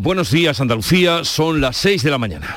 [0.00, 2.56] Buenos días Andalucía, son las 6 de la mañana.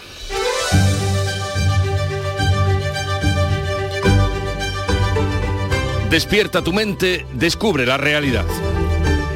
[6.11, 8.45] Despierta tu mente, descubre la realidad.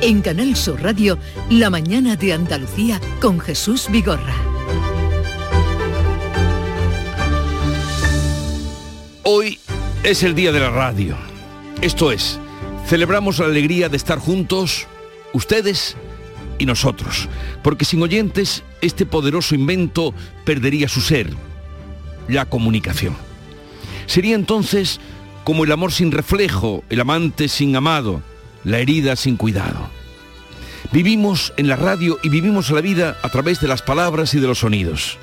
[0.02, 1.18] En Canal Sur Radio,
[1.50, 4.36] La mañana de Andalucía con Jesús Vigorra.
[9.24, 9.58] Hoy
[10.04, 11.18] es el día de la radio.
[11.82, 12.40] Esto es,
[12.86, 14.86] celebramos la alegría de estar juntos,
[15.34, 15.98] ustedes
[16.58, 17.28] y nosotros,
[17.64, 21.30] porque sin oyentes este poderoso invento perdería su ser,
[22.28, 23.16] la comunicación.
[24.06, 25.00] Sería entonces
[25.44, 28.22] como el amor sin reflejo, el amante sin amado,
[28.64, 29.90] la herida sin cuidado.
[30.92, 34.48] Vivimos en la radio y vivimos la vida a través de las palabras y de
[34.48, 35.18] los sonidos.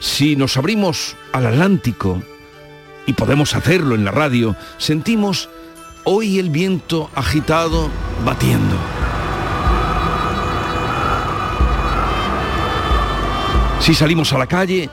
[0.00, 2.22] Si nos abrimos al Atlántico,
[3.08, 5.48] y podemos hacerlo en la radio, sentimos
[6.04, 7.88] hoy el viento agitado
[8.22, 8.97] batiendo.
[13.88, 14.90] Si salimos a la calle,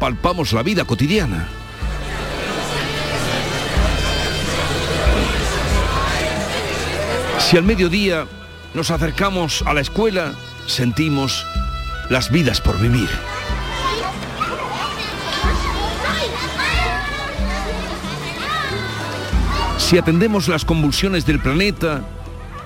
[0.00, 1.46] palpamos la vida cotidiana.
[7.38, 8.26] Si al mediodía
[8.74, 10.32] nos acercamos a la escuela,
[10.66, 11.46] sentimos
[12.10, 13.08] las vidas por vivir.
[19.78, 22.02] Si atendemos las convulsiones del planeta,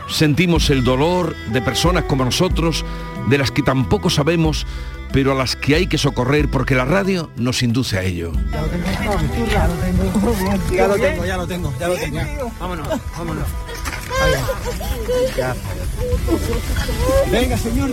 [0.08, 2.82] sentimos el dolor de personas como nosotros,
[3.28, 4.66] de las que tampoco sabemos,
[5.12, 8.32] pero a las que hay que socorrer porque la radio nos induce a ello.
[8.52, 8.62] Ya
[10.86, 12.20] lo tengo, ya lo tengo, ya lo tengo.
[12.58, 13.46] Vámonos, vámonos.
[17.30, 17.90] Venga, señor.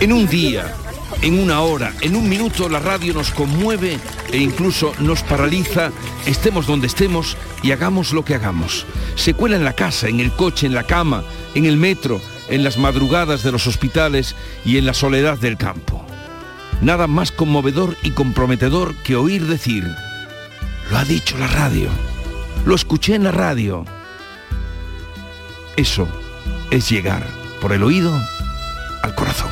[0.00, 0.74] En un día,
[1.22, 3.98] en una hora, en un minuto la radio nos conmueve
[4.32, 5.90] e incluso nos paraliza,
[6.26, 8.86] estemos donde estemos y hagamos lo que hagamos.
[9.14, 12.64] Se cuela en la casa, en el coche, en la cama, en el metro, en
[12.64, 14.34] las madrugadas de los hospitales
[14.64, 16.04] y en la soledad del campo.
[16.80, 19.88] Nada más conmovedor y comprometedor que oír decir,
[20.90, 21.88] lo ha dicho la radio,
[22.64, 23.84] lo escuché en la radio.
[25.76, 26.06] Eso
[26.70, 27.26] es llegar
[27.60, 28.12] por el oído
[29.02, 29.45] al corazón.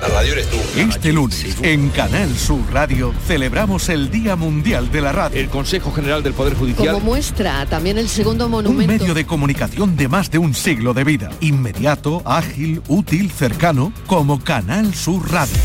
[0.00, 0.56] La radio eres tú.
[0.76, 5.38] Este lunes, en Canal Sur Radio, celebramos el Día Mundial de la Radio.
[5.38, 6.94] El Consejo General del Poder Judicial.
[6.94, 8.92] Como muestra también el segundo Un monumento.
[8.92, 11.30] medio de comunicación de más de un siglo de vida.
[11.40, 15.56] Inmediato, ágil, útil, cercano, como Canal Sur Radio.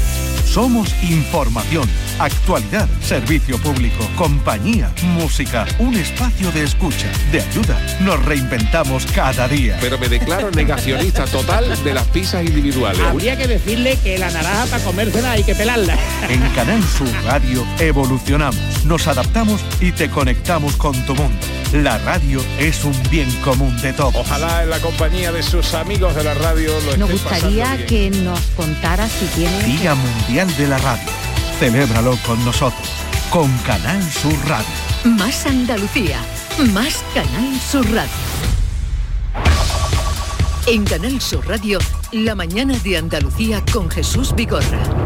[0.45, 1.87] Somos información,
[2.19, 7.77] actualidad, servicio público, compañía, música, un espacio de escucha, de ayuda.
[8.01, 9.77] Nos reinventamos cada día.
[9.81, 13.01] Pero me declaro negacionista total de las pizzas individuales.
[13.01, 15.95] Habría que decirle que la naranja para comérsela hay que pelarla.
[16.29, 21.37] En Canal Sur Radio evolucionamos, nos adaptamos y te conectamos con tu mundo.
[21.73, 24.15] La radio es un bien común de todos.
[24.15, 28.11] Ojalá en la compañía de sus amigos de la radio lo Nos gustaría pasando bien.
[28.11, 29.63] que nos contara si tiene...
[29.63, 31.24] Día Mundial de la Radio.
[31.59, 32.89] Celébralo con nosotros,
[33.29, 34.67] con Canal Sur Radio.
[35.05, 36.19] Más Andalucía,
[36.73, 38.11] más Canal Sur Radio.
[40.67, 41.79] En Canal Sur Radio,
[42.11, 45.04] La mañana de Andalucía con Jesús Vigorra.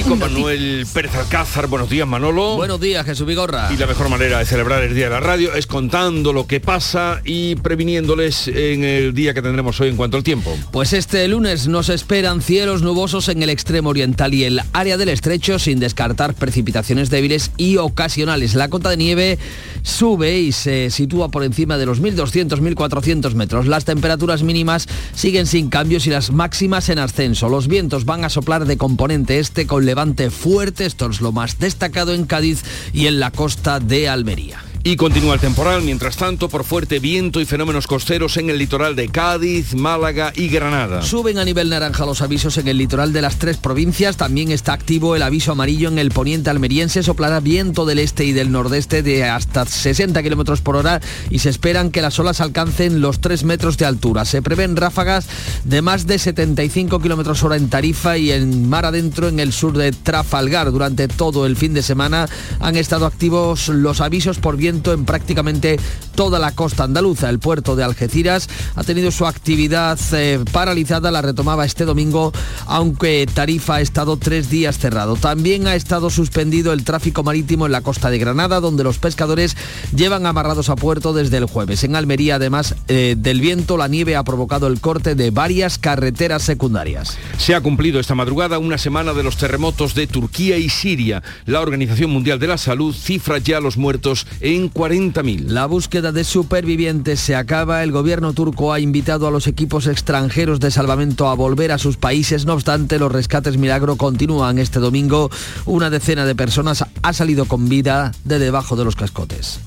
[0.00, 1.66] Y con Manuel Pérez Alcázar.
[1.66, 2.56] Buenos días, Manolo.
[2.56, 3.68] Buenos días, Jesús Vigorra.
[3.70, 6.58] Y la mejor manera de celebrar el Día de la Radio es contando lo que
[6.58, 10.56] pasa y previniéndoles en el día que tendremos hoy en cuanto al tiempo.
[10.70, 15.10] Pues este lunes nos esperan cielos nubosos en el extremo oriental y el área del
[15.10, 18.54] estrecho sin descartar precipitaciones débiles y ocasionales.
[18.54, 19.38] La cota de nieve
[19.82, 23.66] sube y se sitúa por encima de los 1.200-1.400 metros.
[23.66, 27.50] Las temperaturas mínimas siguen sin cambios y las máximas en ascenso.
[27.50, 30.86] Los vientos van a soplar de componente este con levante fuerte.
[30.86, 32.62] Esto es lo más destacado en Cádiz
[32.92, 34.69] y en la costa de Almería.
[34.82, 38.96] Y continúa el temporal, mientras tanto, por fuerte viento y fenómenos costeros en el litoral
[38.96, 41.02] de Cádiz, Málaga y Granada.
[41.02, 44.16] Suben a nivel naranja los avisos en el litoral de las tres provincias.
[44.16, 47.02] También está activo el aviso amarillo en el poniente almeriense.
[47.02, 51.50] Soplará viento del este y del nordeste de hasta 60 kilómetros por hora y se
[51.50, 54.24] esperan que las olas alcancen los 3 metros de altura.
[54.24, 55.28] Se prevén ráfagas
[55.64, 59.76] de más de 75 kilómetros hora en Tarifa y en mar adentro en el sur
[59.76, 60.72] de Trafalgar.
[60.72, 65.78] Durante todo el fin de semana han estado activos los avisos por viento en prácticamente
[66.14, 67.28] toda la costa andaluza.
[67.28, 72.32] El puerto de Algeciras ha tenido su actividad eh, paralizada, la retomaba este domingo,
[72.66, 75.16] aunque Tarifa ha estado tres días cerrado.
[75.16, 79.56] También ha estado suspendido el tráfico marítimo en la costa de Granada, donde los pescadores
[79.94, 81.84] llevan amarrados a puerto desde el jueves.
[81.84, 86.42] En Almería, además eh, del viento, la nieve ha provocado el corte de varias carreteras
[86.42, 87.18] secundarias.
[87.38, 91.22] Se ha cumplido esta madrugada una semana de los terremotos de Turquía y Siria.
[91.46, 95.46] La Organización Mundial de la Salud cifra ya los muertos en en 40.000.
[95.46, 97.82] La búsqueda de supervivientes se acaba.
[97.82, 101.96] El gobierno turco ha invitado a los equipos extranjeros de salvamento a volver a sus
[101.96, 102.44] países.
[102.44, 105.30] No obstante, los rescates milagro continúan este domingo.
[105.66, 109.60] Una decena de personas ha salido con vida de debajo de los cascotes.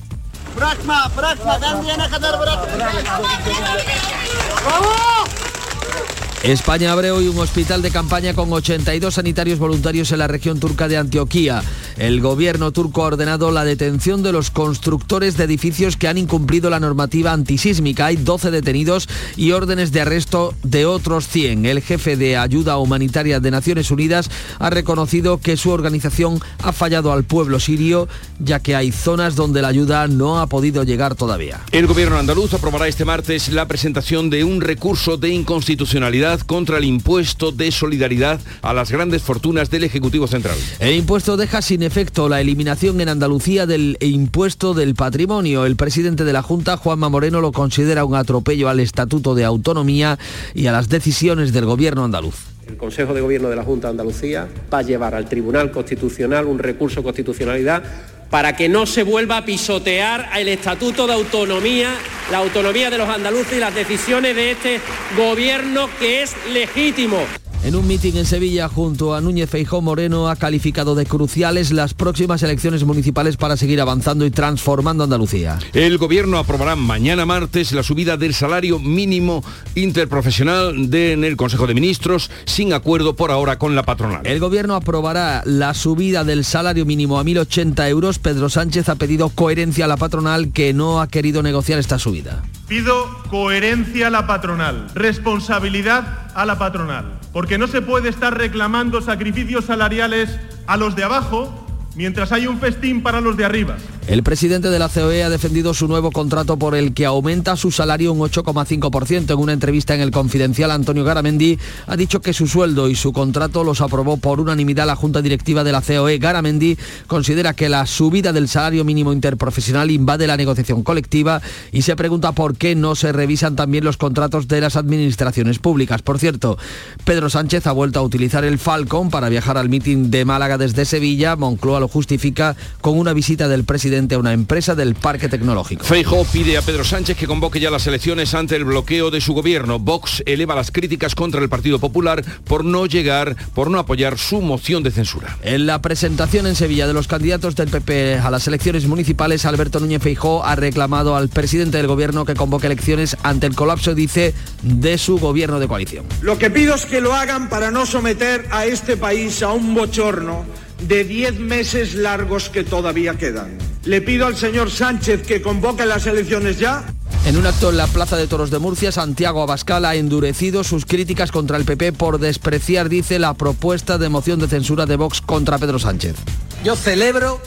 [6.44, 10.88] España abre hoy un hospital de campaña con 82 sanitarios voluntarios en la región turca
[10.88, 11.62] de Antioquía.
[11.96, 16.68] El gobierno turco ha ordenado la detención de los constructores de edificios que han incumplido
[16.68, 18.06] la normativa antisísmica.
[18.06, 19.08] Hay 12 detenidos
[19.38, 21.64] y órdenes de arresto de otros 100.
[21.64, 27.10] El jefe de ayuda humanitaria de Naciones Unidas ha reconocido que su organización ha fallado
[27.14, 28.06] al pueblo sirio,
[28.38, 31.60] ya que hay zonas donde la ayuda no ha podido llegar todavía.
[31.72, 36.84] El gobierno andaluz aprobará este martes la presentación de un recurso de inconstitucionalidad contra el
[36.84, 40.56] impuesto de solidaridad a las grandes fortunas del Ejecutivo Central.
[40.80, 45.66] El impuesto deja sin efecto la eliminación en Andalucía del impuesto del patrimonio.
[45.66, 50.18] El presidente de la Junta, Juanma Moreno, lo considera un atropello al Estatuto de Autonomía
[50.54, 52.54] y a las decisiones del gobierno andaluz.
[52.66, 56.46] El Consejo de Gobierno de la Junta de Andalucía va a llevar al Tribunal Constitucional
[56.46, 57.82] un recurso de constitucionalidad
[58.30, 61.94] para que no se vuelva a pisotear el Estatuto de Autonomía,
[62.30, 64.80] la autonomía de los andaluces y las decisiones de este
[65.16, 67.18] gobierno que es legítimo.
[67.64, 71.94] En un mitin en Sevilla junto a Núñez Feijó Moreno ha calificado de cruciales las
[71.94, 75.58] próximas elecciones municipales para seguir avanzando y transformando Andalucía.
[75.72, 79.42] El gobierno aprobará mañana martes la subida del salario mínimo
[79.76, 84.26] interprofesional de, en el Consejo de Ministros sin acuerdo por ahora con la patronal.
[84.26, 88.18] El gobierno aprobará la subida del salario mínimo a 1.080 euros.
[88.18, 92.42] Pedro Sánchez ha pedido coherencia a la patronal que no ha querido negociar esta subida.
[92.68, 99.00] Pido coherencia a la patronal, responsabilidad a la patronal, porque no se puede estar reclamando
[99.00, 101.63] sacrificios salariales a los de abajo
[101.94, 103.76] mientras hay un festín para los de arriba.
[104.06, 107.70] El presidente de la COE ha defendido su nuevo contrato por el que aumenta su
[107.70, 109.32] salario un 8,5%.
[109.32, 113.14] En una entrevista en el Confidencial, Antonio Garamendi ha dicho que su sueldo y su
[113.14, 116.18] contrato los aprobó por unanimidad la Junta Directiva de la COE.
[116.18, 116.76] Garamendi
[117.06, 121.40] considera que la subida del salario mínimo interprofesional invade la negociación colectiva
[121.72, 126.02] y se pregunta por qué no se revisan también los contratos de las administraciones públicas.
[126.02, 126.58] Por cierto,
[127.04, 130.84] Pedro Sánchez ha vuelto a utilizar el Falcon para viajar al mitin de Málaga desde
[130.84, 131.36] Sevilla.
[131.36, 135.84] Moncloa lo justifica con una visita del presidente a una empresa del parque tecnológico.
[135.84, 139.34] Feijóo pide a Pedro Sánchez que convoque ya las elecciones ante el bloqueo de su
[139.34, 139.78] gobierno.
[139.78, 144.40] Vox eleva las críticas contra el Partido Popular por no llegar, por no apoyar su
[144.40, 145.36] moción de censura.
[145.42, 149.78] En la presentación en Sevilla de los candidatos del PP a las elecciones municipales, Alberto
[149.78, 154.32] Núñez Feijóo ha reclamado al presidente del gobierno que convoque elecciones ante el colapso, dice,
[154.62, 156.06] de su gobierno de coalición.
[156.22, 159.74] Lo que pido es que lo hagan para no someter a este país a un
[159.74, 160.46] bochorno
[160.88, 163.58] de 10 meses largos que todavía quedan.
[163.84, 166.84] Le pido al señor Sánchez que convoque las elecciones ya.
[167.26, 170.84] En un acto en la Plaza de Toros de Murcia, Santiago Abascal ha endurecido sus
[170.84, 175.20] críticas contra el PP por despreciar, dice, la propuesta de moción de censura de Vox
[175.20, 176.16] contra Pedro Sánchez.
[176.64, 177.40] Yo celebro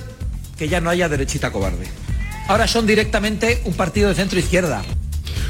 [0.58, 1.88] que ya no haya derechita cobarde.
[2.48, 4.84] Ahora son directamente un partido de centro izquierda.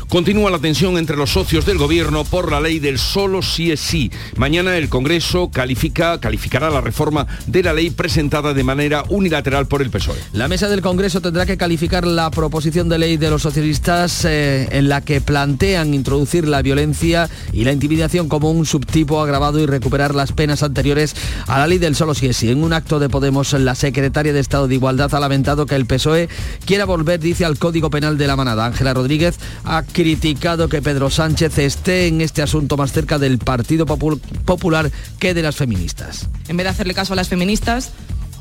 [0.10, 3.82] Continúa la tensión entre los socios del gobierno por la ley del solo sí es
[3.82, 4.10] sí.
[4.38, 9.82] Mañana el Congreso califica, calificará la reforma de la ley presentada de manera unilateral por
[9.82, 10.16] el PSOE.
[10.32, 14.70] La mesa del Congreso tendrá que calificar la proposición de ley de los socialistas eh,
[14.72, 19.66] en la que plantean introducir la violencia y la intimidación como un subtipo agravado y
[19.66, 21.16] recuperar las penas anteriores
[21.48, 22.50] a la ley del solo sí es sí.
[22.50, 25.86] En un acto de Podemos, la secretaria de Estado de Igualdad ha lamentado que el
[25.86, 26.30] PSOE
[26.66, 28.66] quiera volver, dice, al Código Penal de la Manada.
[28.66, 33.88] Ángela Rodríguez ha criticado que Pedro Sánchez esté en este asunto más cerca del Partido
[33.88, 36.30] Popular que de las feministas.
[36.48, 37.94] En vez de hacerle caso a las feministas,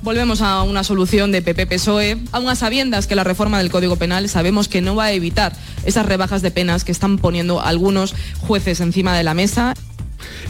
[0.02, 4.28] volvemos a una solución de PP-PSOE, aún a sabiendas que la reforma del Código Penal
[4.28, 8.80] sabemos que no va a evitar esas rebajas de penas que están poniendo algunos jueces
[8.80, 9.72] encima de la mesa.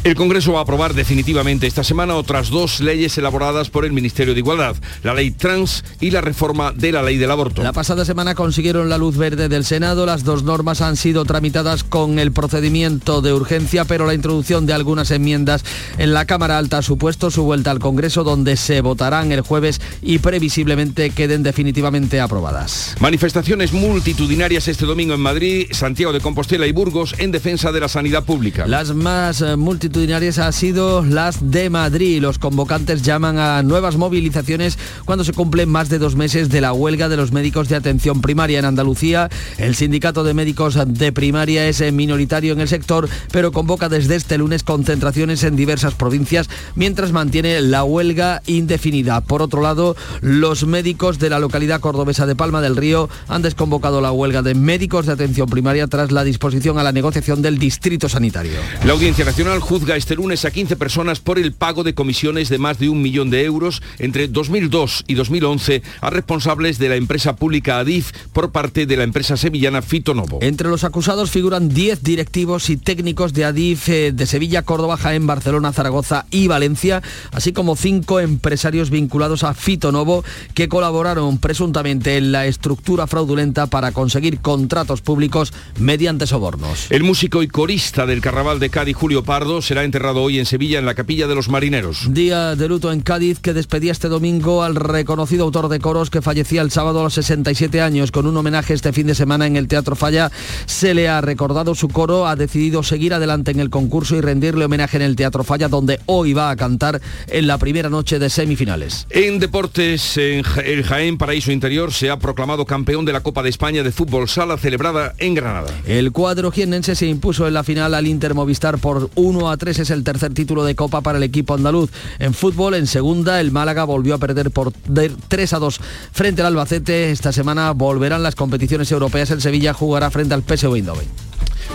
[0.05, 4.35] El Congreso va a aprobar definitivamente esta semana otras dos leyes elaboradas por el Ministerio
[4.35, 7.63] de Igualdad, la ley trans y la reforma de la ley del aborto.
[7.63, 11.85] La pasada semana consiguieron la luz verde del Senado, las dos normas han sido tramitadas
[11.85, 15.65] con el procedimiento de urgencia, pero la introducción de algunas enmiendas
[15.99, 19.81] en la Cámara Alta ha supuesto su vuelta al Congreso, donde se votarán el jueves
[20.03, 22.95] y previsiblemente queden definitivamente aprobadas.
[23.01, 27.89] Manifestaciones multitudinarias este domingo en Madrid, Santiago de Compostela y Burgos en defensa de la
[27.89, 28.67] sanidad pública.
[28.67, 32.23] Las más multitudinarias han sido las de Madrid.
[32.23, 36.73] Los convocantes llaman a nuevas movilizaciones cuando se cumplen más de dos meses de la
[36.73, 39.29] huelga de los médicos de atención primaria en Andalucía.
[39.59, 44.39] El sindicato de médicos de primaria es minoritario en el sector, pero convoca desde este
[44.39, 49.21] lunes concentraciones en diversas provincias mientras mantiene la huelga indefinida.
[49.21, 54.01] Por otro lado, los médicos de la localidad cordobesa de Palma del Río han desconvocado
[54.01, 58.09] la huelga de médicos de atención primaria tras la disposición a la negociación del distrito
[58.09, 58.61] sanitario.
[58.85, 62.59] La Audiencia Nacional juzga este lunes a 15 personas por el pago de comisiones de
[62.59, 67.37] más de un millón de euros entre 2002 y 2011 a responsables de la empresa
[67.37, 70.39] pública Adif por parte de la empresa sevillana Fitonovo.
[70.43, 75.27] Entre los acusados figuran 10 directivos y técnicos de Adif eh, de Sevilla, Córdoba, Jaén,
[75.27, 80.25] Barcelona, Zaragoza y Valencia, así como cinco empresarios vinculados a Fitonovo
[80.55, 86.91] que colaboraron presuntamente en la estructura fraudulenta para conseguir contratos públicos mediante sobornos.
[86.91, 90.79] El músico y corista del Carnaval de Cádiz, Julio Pardo, será enterrado hoy en Sevilla
[90.79, 92.07] en la Capilla de los Marineros.
[92.09, 96.23] Día de luto en Cádiz que despedía este domingo al reconocido autor de coros que
[96.23, 98.13] fallecía el sábado a los 67 años.
[98.13, 100.33] Con un homenaje este fin de semana en el Teatro Falla
[100.65, 104.65] se le ha recordado su coro, ha decidido seguir adelante en el concurso y rendirle
[104.65, 108.31] homenaje en el Teatro Falla donde hoy va a cantar en la primera noche de
[108.31, 109.07] semifinales.
[109.11, 113.51] En deportes, en el Jaén Paraíso Interior se ha proclamado campeón de la Copa de
[113.51, 115.75] España de Fútbol Sala celebrada en Granada.
[115.87, 119.79] El cuadro jiennense se impuso en la final al Inter Movistar por 1 a 3.
[119.81, 121.91] Es el tercer título de Copa para el equipo andaluz.
[122.19, 125.81] En fútbol, en segunda, el Málaga volvió a perder por 3 a 2
[126.13, 127.11] frente al Albacete.
[127.11, 129.31] Esta semana volverán las competiciones europeas.
[129.31, 131.09] El Sevilla jugará frente al PSV Eindhoven.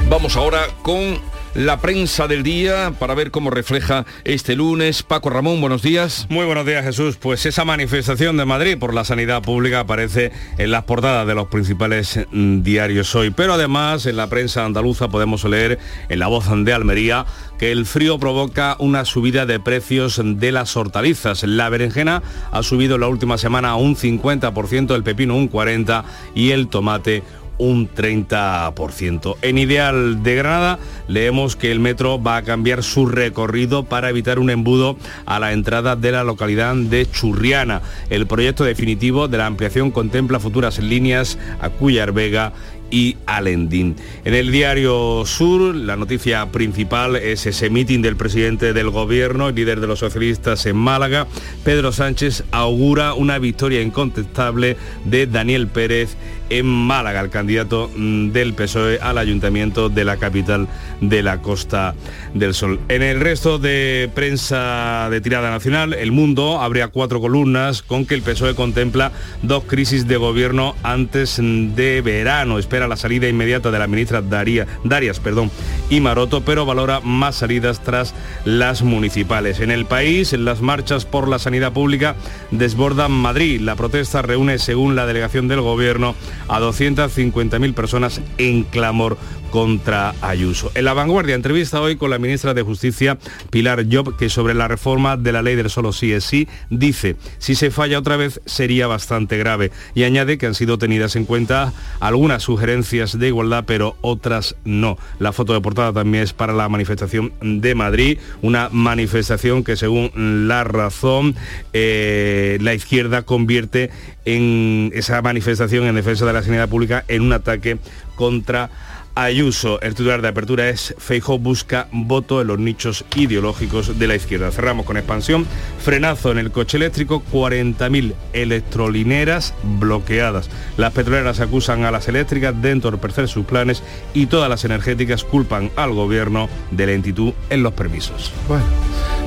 [0.10, 1.20] Vamos ahora con
[1.54, 5.04] la prensa del día para ver cómo refleja este lunes.
[5.04, 6.28] Paco Ramón, buenos días.
[6.30, 7.18] Muy buenos días Jesús.
[7.18, 11.48] Pues esa manifestación de Madrid por la sanidad pública aparece en las portadas de los
[11.48, 13.32] principales mm, diarios hoy.
[13.32, 15.80] Pero además en la prensa andaluza podemos leer
[16.10, 17.26] en la voz de Almería
[17.58, 21.44] que el frío provoca una subida de precios de las hortalizas.
[21.44, 26.04] La berenjena ha subido la última semana un 50%, el pepino un 40%
[26.34, 29.38] y el tomate un 30%.
[29.42, 34.40] En Ideal de Granada leemos que el metro va a cambiar su recorrido para evitar
[34.40, 37.82] un embudo a la entrada de la localidad de Churriana.
[38.10, 42.54] El proyecto definitivo de la ampliación contempla futuras líneas a Cuyar Vega
[42.92, 43.96] y Alendín.
[44.26, 49.56] En el diario Sur, la noticia principal es ese mitin del presidente del gobierno, el
[49.56, 51.26] líder de los socialistas en Málaga.
[51.64, 56.18] Pedro Sánchez augura una victoria incontestable de Daniel Pérez
[56.52, 60.68] en Málaga, el candidato mm, del PSOE al ayuntamiento de la capital
[61.00, 61.96] de la Costa
[62.34, 62.80] del Sol.
[62.90, 68.16] En el resto de prensa de tirada nacional, El Mundo habría cuatro columnas con que
[68.16, 72.60] el PSOE contempla dos crisis de gobierno antes de verano.
[72.60, 75.50] Espera la salida inmediata de la ministra Daría, Darias perdón,
[75.90, 79.62] y Maroto, pero valora más salidas tras las municipales.
[79.62, 82.16] En el país, las marchas por la sanidad pública
[82.52, 83.62] desbordan Madrid.
[83.62, 86.16] La protesta reúne, según la delegación del gobierno,
[86.48, 89.18] a 250.000 personas en clamor
[89.52, 90.72] contra Ayuso.
[90.74, 93.18] En la vanguardia, entrevista hoy con la ministra de Justicia,
[93.52, 97.18] Pilar Job, que sobre la reforma de la ley del solo sí es sí, dice,
[97.38, 99.72] si se falla otra vez sería bastante grave.
[99.94, 104.98] Y añade que han sido tenidas en cuenta algunas sugerencias de igualdad, pero otras no.
[105.20, 110.48] La foto de portada también es para la manifestación de Madrid, una manifestación que según
[110.48, 111.36] la razón,
[111.74, 113.90] eh, la izquierda convierte
[114.24, 117.78] en esa manifestación en defensa de la sanidad pública en un ataque
[118.16, 118.70] contra
[119.14, 119.82] Ayuso.
[119.82, 124.52] El titular de apertura es Feijo busca voto en los nichos ideológicos de la izquierda.
[124.52, 125.46] Cerramos con expansión.
[125.84, 130.50] Frenazo en el coche eléctrico, 40.000 electrolineras bloqueadas.
[130.78, 133.84] Las petroleras acusan a las eléctricas de entorpecer sus planes
[134.14, 138.32] y todas las energéticas culpan al gobierno de lentitud en los permisos.
[138.48, 138.64] Bueno.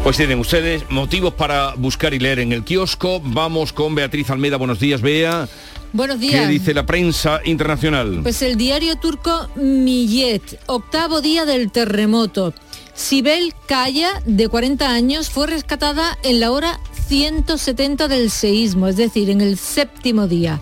[0.02, 3.20] Pues tienen ustedes motivos para buscar y leer en el kiosco.
[3.24, 4.58] Vamos con Beatriz Almeida.
[4.58, 5.48] Buenos días, Bea.
[5.94, 6.40] Buenos días.
[6.40, 8.18] ¿Qué dice la prensa internacional?
[8.24, 12.52] Pues el diario turco Millet, octavo día del terremoto.
[12.94, 19.30] Sibel Kaya, de 40 años, fue rescatada en la hora 170 del seísmo, es decir,
[19.30, 20.60] en el séptimo día.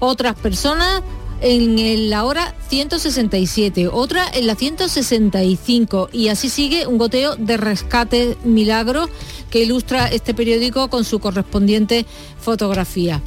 [0.00, 1.02] Otras personas
[1.40, 8.36] en la hora 167, otra en la 165 y así sigue un goteo de rescate
[8.44, 9.08] milagro
[9.48, 12.04] que ilustra este periódico con su correspondiente
[12.38, 13.22] fotografía.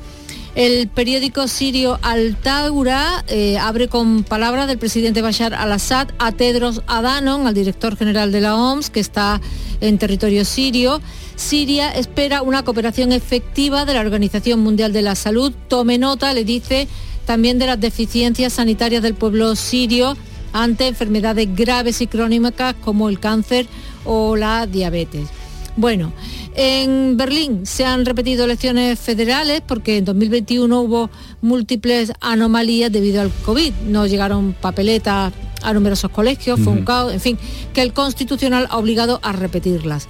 [0.58, 7.46] El periódico sirio Al-Taura eh, abre con palabras del presidente Bashar al-Assad a Tedros Adhanom,
[7.46, 9.40] al director general de la OMS, que está
[9.82, 11.00] en territorio sirio.
[11.36, 15.54] Siria espera una cooperación efectiva de la Organización Mundial de la Salud.
[15.68, 16.88] Tome nota, le dice,
[17.28, 20.18] también de las deficiencias sanitarias del pueblo sirio
[20.54, 23.68] ante enfermedades graves y crónicas como el cáncer
[24.06, 25.30] o la diabetes.
[25.76, 26.12] Bueno,
[26.58, 33.32] en Berlín se han repetido elecciones federales porque en 2021 hubo múltiples anomalías debido al
[33.46, 33.74] COVID.
[33.86, 37.38] No llegaron papeletas a numerosos colegios, fue un caos, en fin,
[37.74, 40.08] que el Constitucional ha obligado a repetirlas.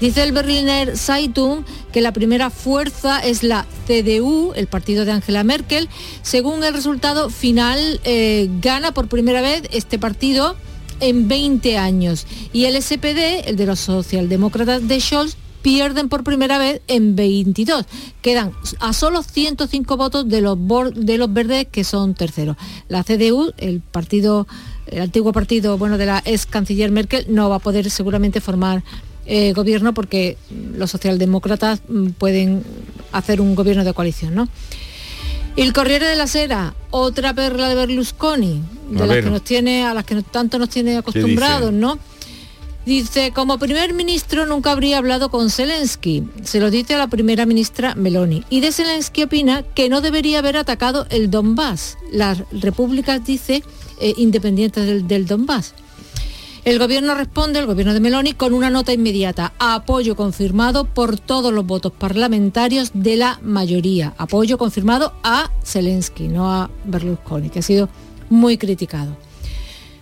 [0.00, 5.44] Dice el Berliner Zeitung que la primera fuerza es la CDU, el partido de Angela
[5.44, 5.90] Merkel.
[6.22, 10.56] Según el resultado final, eh, gana por primera vez este partido
[11.00, 12.26] en 20 años.
[12.54, 17.84] Y el SPD, el de los socialdemócratas de Scholz, pierden por primera vez en 22.
[18.22, 20.58] Quedan a solo 105 votos de los,
[20.94, 22.56] de los verdes que son terceros.
[22.88, 24.46] La CDU, el partido,
[24.86, 28.82] el antiguo partido bueno, de la ex canciller Merkel, no va a poder seguramente formar
[29.26, 30.36] eh, gobierno porque
[30.76, 32.64] los socialdemócratas mm, pueden
[33.12, 34.48] hacer un gobierno de coalición, ¿no?
[35.56, 39.94] El Corriere de la Sera, otra perla de Berlusconi, de las que nos tiene, a
[39.94, 41.98] las que tanto nos tiene acostumbrados, ¿no?
[42.86, 46.24] Dice, como primer ministro nunca habría hablado con Zelensky.
[46.44, 48.42] Se lo dice a la primera ministra Meloni.
[48.48, 51.98] Y de Zelensky opina que no debería haber atacado el Donbass.
[52.10, 53.62] Las repúblicas, dice,
[54.00, 55.74] eh, independientes del, del Donbass.
[56.64, 59.52] El gobierno responde, el gobierno de Meloni, con una nota inmediata.
[59.58, 64.14] Apoyo confirmado por todos los votos parlamentarios de la mayoría.
[64.16, 67.88] Apoyo confirmado a Zelensky, no a Berlusconi, que ha sido
[68.30, 69.16] muy criticado.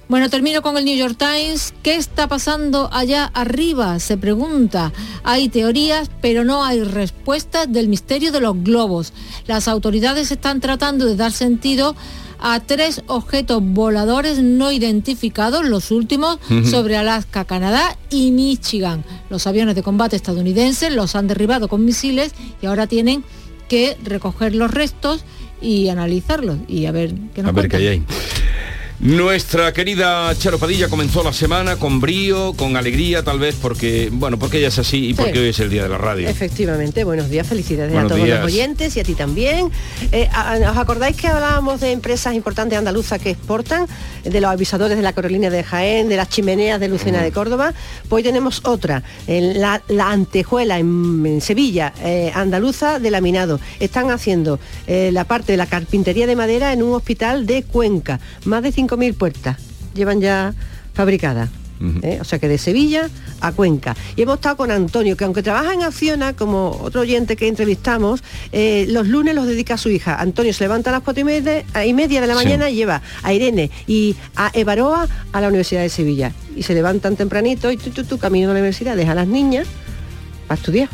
[0.09, 1.75] Bueno, termino con el New York Times.
[1.83, 3.99] ¿Qué está pasando allá arriba?
[3.99, 4.91] Se pregunta.
[5.23, 9.13] Hay teorías, pero no hay respuestas del misterio de los globos.
[9.47, 11.95] Las autoridades están tratando de dar sentido
[12.39, 19.05] a tres objetos voladores no identificados, los últimos, sobre Alaska, Canadá y Michigan.
[19.29, 23.25] Los aviones de combate estadounidenses los han derribado con misiles y ahora tienen
[23.69, 25.23] que recoger los restos
[25.61, 28.03] y analizarlos y a ver qué nos A ver qué hay ahí.
[29.01, 34.41] Nuestra querida Charo Padilla comenzó la semana con brío, con alegría tal vez, porque, bueno,
[34.41, 36.29] porque ella es así y porque hoy es el día de la radio.
[36.29, 39.71] Efectivamente, buenos días, felicidades a todos los oyentes y a ti también.
[40.11, 40.29] Eh,
[40.69, 43.87] ¿Os acordáis que hablábamos de empresas importantes andaluzas que exportan,
[44.25, 47.75] de los avisadores de la Carolina de Jaén, de las chimeneas de Lucena de Córdoba?
[48.09, 53.61] Pues hoy tenemos otra, en la, Antejuela en, Sevilla, eh, andaluza de laminado.
[53.79, 58.19] Están haciendo eh, la parte de la carpintería de madera en un hospital de Cuenca.
[58.45, 59.57] Más de 5.000 puertas
[59.95, 60.55] llevan ya
[60.95, 61.51] fabricadas.
[62.03, 62.19] ¿eh?
[62.21, 63.09] O sea que de Sevilla
[63.41, 63.97] a Cuenca.
[64.17, 68.23] Y hemos estado con Antonio, que aunque trabaja en Acciona, como otro oyente que entrevistamos,
[68.53, 70.21] eh, los lunes los dedica a su hija.
[70.21, 73.03] Antonio se levanta a las cuatro y media, y media de la mañana y lleva
[73.23, 76.33] a Irene y a Evaroa a la Universidad de Sevilla.
[76.57, 79.29] Y se levantan tempranito y tú, tú, tú camino a la universidad, deja a las
[79.29, 79.67] niñas
[80.49, 80.89] para estudiar.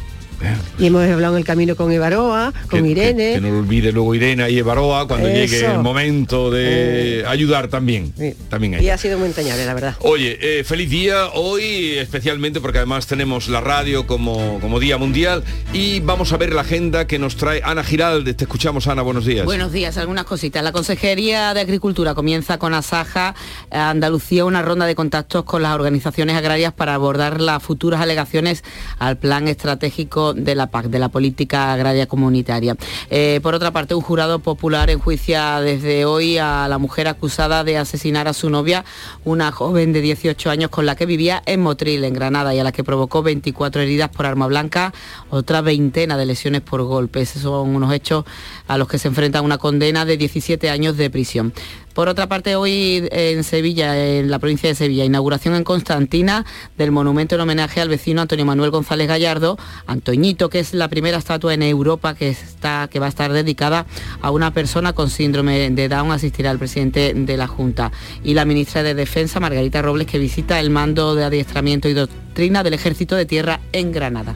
[0.78, 3.34] Y hemos hablado en el camino con Evaroa, con Irene.
[3.34, 7.26] Que, no olvide luego Irene y Evaroa cuando llegue el momento de eh.
[7.26, 8.12] ayudar también.
[8.48, 9.96] también y ha sido muy entrañable, la verdad.
[10.00, 15.42] Oye, eh, feliz día hoy, especialmente porque además tenemos la radio como, como Día Mundial
[15.72, 18.34] y vamos a ver la agenda que nos trae Ana Giralde.
[18.34, 19.44] Te escuchamos, Ana, buenos días.
[19.44, 20.62] Buenos días, algunas cositas.
[20.62, 23.34] La Consejería de Agricultura comienza con Asaja,
[23.70, 28.64] Andalucía, una ronda de contactos con las organizaciones agrarias para abordar las futuras alegaciones
[28.98, 32.76] al plan estratégico de la PAC, de la Política Agraria Comunitaria.
[33.10, 37.78] Eh, por otra parte, un jurado popular enjuicia desde hoy a la mujer acusada de
[37.78, 38.84] asesinar a su novia,
[39.24, 42.64] una joven de 18 años con la que vivía en Motril, en Granada, y a
[42.64, 44.92] la que provocó 24 heridas por arma blanca,
[45.30, 47.30] otra veintena de lesiones por golpes.
[47.30, 48.24] Son unos hechos
[48.66, 51.52] a los que se enfrenta una condena de 17 años de prisión.
[51.94, 56.44] Por otra parte, hoy en Sevilla, en la provincia de Sevilla, inauguración en Constantina
[56.76, 61.18] del monumento en homenaje al vecino Antonio Manuel González Gallardo, Antoñito, que es la primera
[61.18, 63.86] estatua en Europa que, está, que va a estar dedicada
[64.20, 67.92] a una persona con síndrome de Down, asistirá el presidente de la Junta.
[68.24, 72.64] Y la ministra de Defensa, Margarita Robles, que visita el mando de adiestramiento y doctrina
[72.64, 74.34] del Ejército de Tierra en Granada.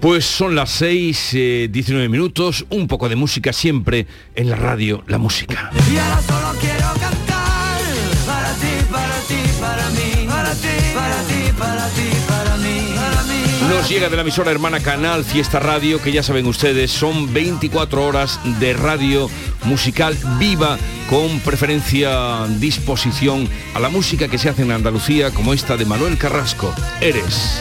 [0.00, 5.04] Pues son las 6, 19 eh, minutos, un poco de música siempre en la radio,
[5.06, 5.70] la música.
[5.92, 7.80] Y ahora solo quiero cantar
[8.26, 13.22] para ti, para ti, para mí, para ti, para ti, para ti, para mí, para
[13.24, 13.42] mí.
[13.68, 18.02] Nos llega de la emisora hermana Canal Fiesta Radio, que ya saben ustedes, son 24
[18.02, 19.28] horas de radio
[19.64, 20.78] musical viva
[21.10, 26.16] con preferencia disposición a la música que se hace en Andalucía, como esta de Manuel
[26.16, 26.74] Carrasco.
[27.02, 27.60] Eres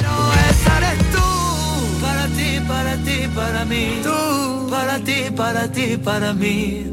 [3.35, 6.85] para mí, tú, para ti, para ti, para mí,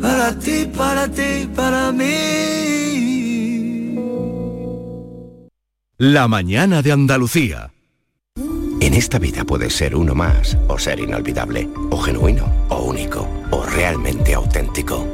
[0.00, 2.04] para ti, para ti, para mí.
[5.98, 7.70] La mañana de Andalucía.
[8.80, 13.64] En esta vida puedes ser uno más o ser inolvidable, o genuino, o único, o
[13.64, 15.13] realmente auténtico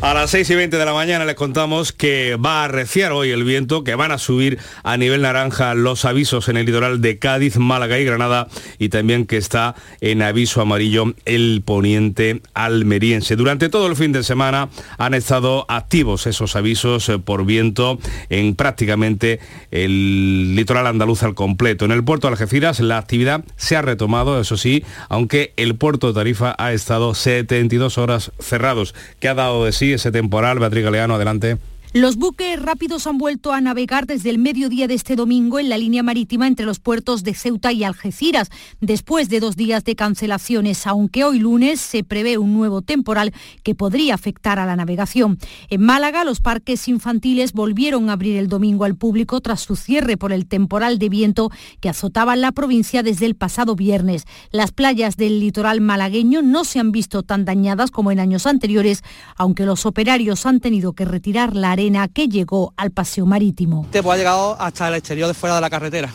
[0.00, 3.30] A las 6 y 20 de la mañana les contamos que va a arreciar hoy
[3.30, 7.18] el viento, que van a subir a nivel naranja los avisos en el litoral de
[7.18, 8.46] Cádiz, Málaga y Granada
[8.78, 13.34] y también que está en aviso amarillo el poniente almeriense.
[13.34, 18.54] Durante todo el fin de semana han estado activos esos avisos eh, por viento en
[18.54, 19.40] prácticamente
[19.72, 21.86] el litoral andaluz al completo.
[21.86, 26.06] En el puerto de Algeciras la actividad se ha retomado, eso sí, aunque el puerto
[26.06, 30.58] de Tarifa ha estado 72 horas cerrados, que ha dado de sí ese temporal.
[30.58, 31.58] Beatriz Galeano, adelante.
[31.94, 35.78] Los buques rápidos han vuelto a navegar desde el mediodía de este domingo en la
[35.78, 38.50] línea marítima entre los puertos de Ceuta y Algeciras,
[38.82, 43.74] después de dos días de cancelaciones, aunque hoy lunes se prevé un nuevo temporal que
[43.74, 45.38] podría afectar a la navegación.
[45.70, 50.18] En Málaga, los parques infantiles volvieron a abrir el domingo al público tras su cierre
[50.18, 54.26] por el temporal de viento que azotaba la provincia desde el pasado viernes.
[54.50, 59.02] Las playas del litoral malagueño no se han visto tan dañadas como en años anteriores,
[59.36, 61.77] aunque los operarios han tenido que retirar la
[62.08, 63.82] que llegó al paseo marítimo.
[63.84, 66.12] Este pues ha llegado hasta el exterior de fuera de la carretera.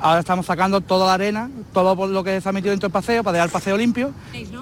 [0.00, 3.24] Ahora estamos sacando toda la arena, todo lo que se ha metido dentro del paseo
[3.24, 4.12] para dejar el paseo limpio.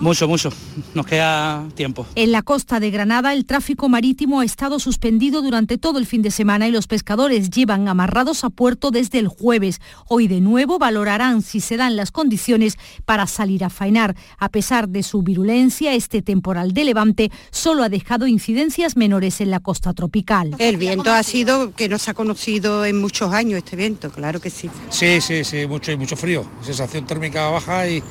[0.01, 0.51] Mucho, mucho.
[0.94, 2.07] Nos queda tiempo.
[2.14, 6.22] En la costa de Granada el tráfico marítimo ha estado suspendido durante todo el fin
[6.22, 9.81] de semana y los pescadores llevan amarrados a puerto desde el jueves.
[10.09, 14.16] Hoy de nuevo valorarán si se dan las condiciones para salir a faenar.
[14.38, 19.51] A pesar de su virulencia, este temporal de levante solo ha dejado incidencias menores en
[19.51, 20.55] la costa tropical.
[20.59, 24.40] El viento ha sido que no se ha conocido en muchos años este viento, claro
[24.40, 24.70] que sí.
[24.90, 26.44] Sí, sí, sí, mucho mucho frío.
[26.62, 28.02] Sensación térmica baja y,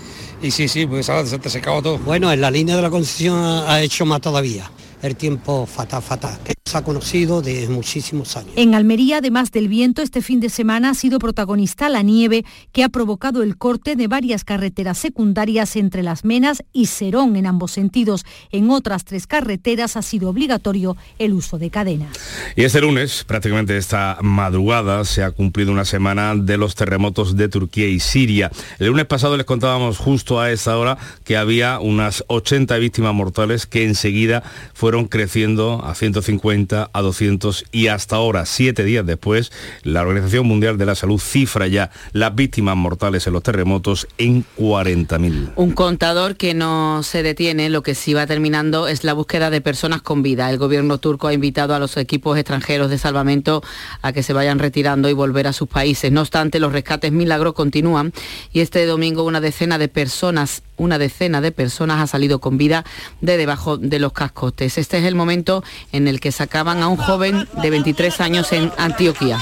[0.42, 1.98] y sí, sí, pues ahora se te secado todo.
[2.00, 4.70] Bueno, en la línea de la Concepción ha hecho más todavía.
[5.02, 6.55] El tiempo fatal, fatal.
[6.68, 8.52] Se ha conocido de muchísimos años.
[8.56, 12.84] En Almería, además del viento, este fin de semana ha sido protagonista la nieve que
[12.84, 17.70] ha provocado el corte de varias carreteras secundarias entre Las Menas y Serón en ambos
[17.72, 18.26] sentidos.
[18.52, 22.18] En otras tres carreteras ha sido obligatorio el uso de cadenas.
[22.56, 27.48] Y este lunes, prácticamente esta madrugada, se ha cumplido una semana de los terremotos de
[27.48, 28.50] Turquía y Siria.
[28.80, 33.68] El lunes pasado les contábamos justo a esta hora que había unas 80 víctimas mortales
[33.68, 34.42] que enseguida
[34.74, 36.55] fueron creciendo a 150,
[36.94, 39.52] a 200 y hasta ahora, siete días después,
[39.84, 44.46] la Organización Mundial de la Salud cifra ya las víctimas mortales en los terremotos en
[44.58, 45.52] 40.000.
[45.58, 49.60] Un contador que no se detiene, lo que sí va terminando es la búsqueda de
[49.60, 50.50] personas con vida.
[50.50, 53.62] El gobierno turco ha invitado a los equipos extranjeros de salvamento
[54.02, 56.10] a que se vayan retirando y volver a sus países.
[56.12, 58.14] No obstante, los rescates milagros continúan
[58.54, 62.86] y este domingo una decena de personas, una decena de personas ha salido con vida
[63.22, 64.78] de debajo de los cascotes.
[64.78, 68.72] Este es el momento en el que sacaban a un joven de 23 años en
[68.78, 69.38] Antioquía.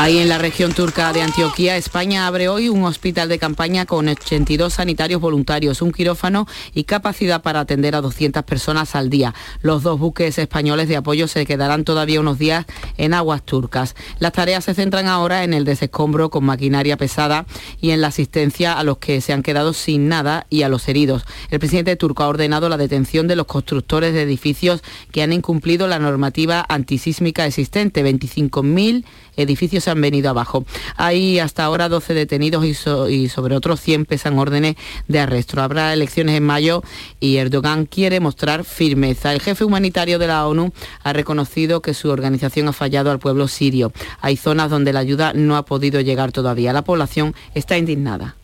[0.00, 4.06] Ahí en la región turca de Antioquía, España abre hoy un hospital de campaña con
[4.06, 9.34] 82 sanitarios voluntarios, un quirófano y capacidad para atender a 200 personas al día.
[9.60, 12.64] Los dos buques españoles de apoyo se quedarán todavía unos días
[12.96, 13.96] en aguas turcas.
[14.20, 17.44] Las tareas se centran ahora en el desescombro con maquinaria pesada
[17.80, 20.88] y en la asistencia a los que se han quedado sin nada y a los
[20.88, 21.24] heridos.
[21.50, 25.88] El presidente turco ha ordenado la detención de los constructores de edificios que han incumplido
[25.88, 28.04] la normativa antisísmica existente.
[28.04, 29.04] 25.000
[29.36, 30.64] edificios han venido abajo.
[30.96, 32.76] Hay hasta ahora 12 detenidos y,
[33.12, 35.60] y sobre otros 100 pesan órdenes de arresto.
[35.60, 36.82] Habrá elecciones en mayo
[37.20, 39.32] y Erdogan quiere mostrar firmeza.
[39.32, 40.72] El jefe humanitario de la ONU
[41.02, 43.92] ha reconocido que su organización ha fallado al pueblo sirio.
[44.20, 46.72] Hay zonas donde la ayuda no ha podido llegar todavía.
[46.72, 48.36] La población está indignada.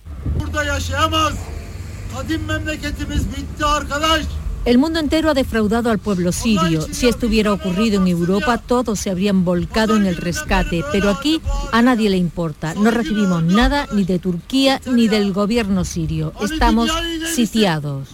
[4.64, 6.82] El mundo entero ha defraudado al pueblo sirio.
[6.90, 11.42] Si esto hubiera ocurrido en Europa, todos se habrían volcado en el rescate, pero aquí
[11.70, 12.72] a nadie le importa.
[12.74, 16.32] No recibimos nada ni de Turquía ni del gobierno sirio.
[16.42, 16.90] Estamos
[17.34, 18.08] sitiados.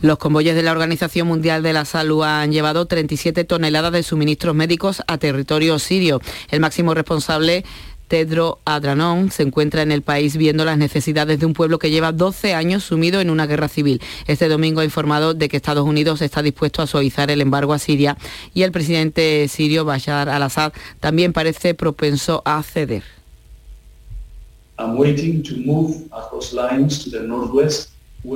[0.00, 4.54] Los convoyes de la Organización Mundial de la Salud han llevado 37 toneladas de suministros
[4.54, 6.22] médicos a territorio sirio.
[6.50, 7.64] El máximo responsable
[8.08, 12.10] Tedro Adranón se encuentra en el país viendo las necesidades de un pueblo que lleva
[12.12, 14.00] 12 años sumido en una guerra civil.
[14.26, 17.78] Este domingo ha informado de que Estados Unidos está dispuesto a suavizar el embargo a
[17.78, 18.16] Siria
[18.54, 23.02] y el presidente sirio Bashar al-Assad también parece propenso a ceder.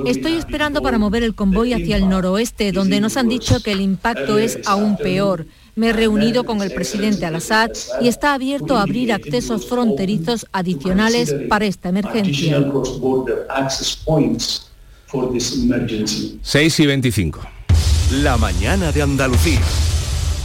[0.05, 3.81] Estoy esperando para mover el convoy hacia el noroeste, donde nos han dicho que el
[3.81, 5.45] impacto es aún peor.
[5.75, 11.33] Me he reunido con el presidente Al-Assad y está abierto a abrir accesos fronterizos adicionales
[11.49, 12.63] para esta emergencia.
[16.41, 17.39] 6 y 25.
[18.21, 19.61] La mañana de Andalucía.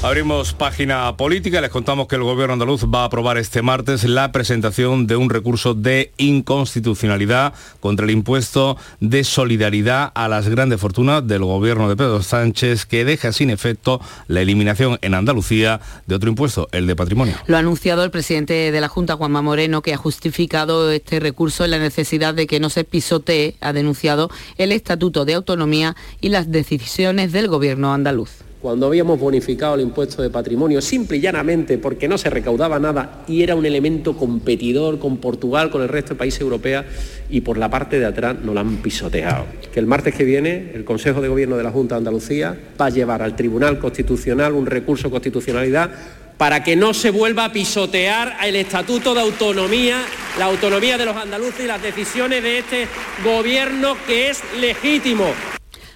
[0.00, 1.60] Abrimos página política.
[1.60, 5.28] Les contamos que el gobierno andaluz va a aprobar este martes la presentación de un
[5.28, 11.96] recurso de inconstitucionalidad contra el impuesto de solidaridad a las grandes fortunas del gobierno de
[11.96, 16.94] Pedro Sánchez que deja sin efecto la eliminación en Andalucía de otro impuesto, el de
[16.94, 17.34] patrimonio.
[17.48, 21.64] Lo ha anunciado el presidente de la Junta, Juanma Moreno, que ha justificado este recurso
[21.64, 26.28] en la necesidad de que no se pisotee, ha denunciado el Estatuto de Autonomía y
[26.28, 31.78] las decisiones del gobierno andaluz cuando habíamos bonificado el impuesto de patrimonio, simple y llanamente
[31.78, 36.14] porque no se recaudaba nada y era un elemento competidor con Portugal, con el resto
[36.14, 36.84] de países europeos,
[37.30, 39.44] y por la parte de atrás nos lo han pisoteado.
[39.72, 42.86] Que el martes que viene el Consejo de Gobierno de la Junta de Andalucía va
[42.86, 45.90] a llevar al Tribunal Constitucional un recurso de constitucionalidad
[46.36, 50.00] para que no se vuelva a pisotear el Estatuto de Autonomía,
[50.38, 52.86] la autonomía de los andaluces y las decisiones de este
[53.24, 55.26] gobierno que es legítimo.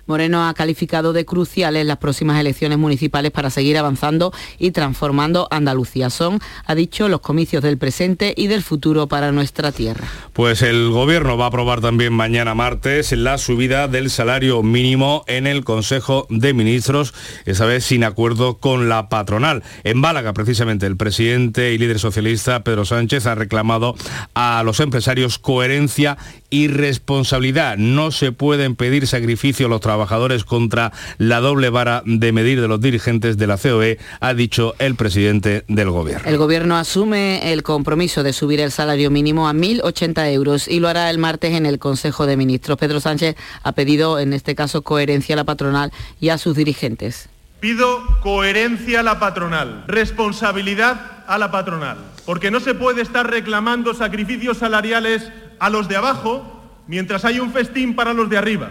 [0.07, 6.11] Moreno ha calificado de cruciales las próximas elecciones municipales para seguir avanzando y transformando Andalucía.
[6.11, 10.07] Son, ha dicho, los comicios del presente y del futuro para nuestra tierra.
[10.33, 15.47] Pues el Gobierno va a aprobar también mañana martes la subida del salario mínimo en
[15.47, 19.63] el Consejo de Ministros, esa vez sin acuerdo con la patronal.
[19.85, 23.95] En Málaga, precisamente, el presidente y líder socialista Pedro Sánchez ha reclamado
[24.35, 26.17] a los empresarios coherencia
[26.53, 27.79] y responsabilidad.
[27.79, 32.69] No se pueden pedir sacrificio a los trabajadores contra la doble vara de medir de
[32.69, 36.29] los dirigentes de la COE, ha dicho el presidente del gobierno.
[36.29, 40.89] El gobierno asume el compromiso de subir el salario mínimo a 1.080 euros y lo
[40.89, 42.79] hará el martes en el Consejo de Ministros.
[42.79, 47.31] Pedro Sánchez ha pedido, en este caso, coherencia a la patronal y a sus dirigentes.
[47.61, 53.95] Pido coherencia a la patronal, responsabilidad a la patronal, porque no se puede estar reclamando
[53.95, 55.31] sacrificios salariales
[55.63, 56.43] a los de abajo
[56.89, 58.71] mientras hay un festín para los de arriba.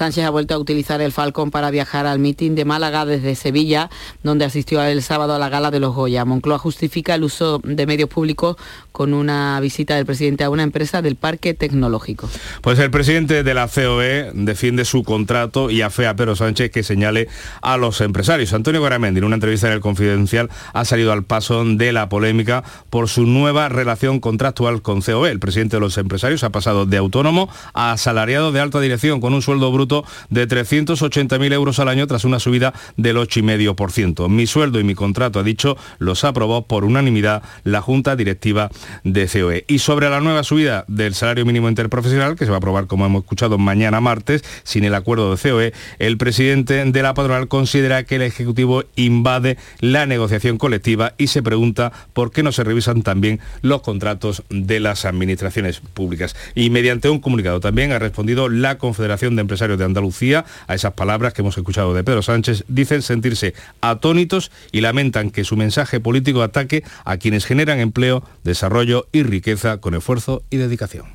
[0.00, 3.90] Sánchez ha vuelto a utilizar el Falcón para viajar al mitin de Málaga desde Sevilla,
[4.22, 6.24] donde asistió el sábado a la gala de los Goya.
[6.24, 8.56] Moncloa justifica el uso de medios públicos
[8.92, 12.30] con una visita del presidente a una empresa del parque tecnológico.
[12.62, 16.82] Pues el presidente de la COE defiende su contrato y afea a Pedro Sánchez que
[16.82, 17.28] señale
[17.60, 18.54] a los empresarios.
[18.54, 22.64] Antonio Garamendi, en una entrevista en el Confidencial, ha salido al paso de la polémica
[22.88, 25.30] por su nueva relación contractual con COE.
[25.30, 29.34] El presidente de los empresarios ha pasado de autónomo a asalariado de alta dirección con
[29.34, 29.89] un sueldo bruto
[30.28, 34.28] de 380.000 euros al año tras una subida del 8,5%.
[34.28, 38.70] Mi sueldo y mi contrato, ha dicho, los aprobó por unanimidad la Junta Directiva
[39.04, 39.64] de COE.
[39.68, 43.06] Y sobre la nueva subida del salario mínimo interprofesional, que se va a aprobar, como
[43.06, 48.04] hemos escuchado, mañana martes, sin el acuerdo de COE, el presidente de la patronal considera
[48.04, 53.02] que el Ejecutivo invade la negociación colectiva y se pregunta por qué no se revisan
[53.02, 56.36] también los contratos de las administraciones públicas.
[56.54, 60.92] Y mediante un comunicado también ha respondido la Confederación de Empresarios de Andalucía a esas
[60.94, 66.00] palabras que hemos escuchado de Pedro Sánchez, dicen sentirse atónitos y lamentan que su mensaje
[66.00, 71.06] político ataque a quienes generan empleo, desarrollo y riqueza con esfuerzo y dedicación.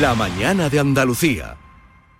[0.00, 1.56] La mañana de Andalucía.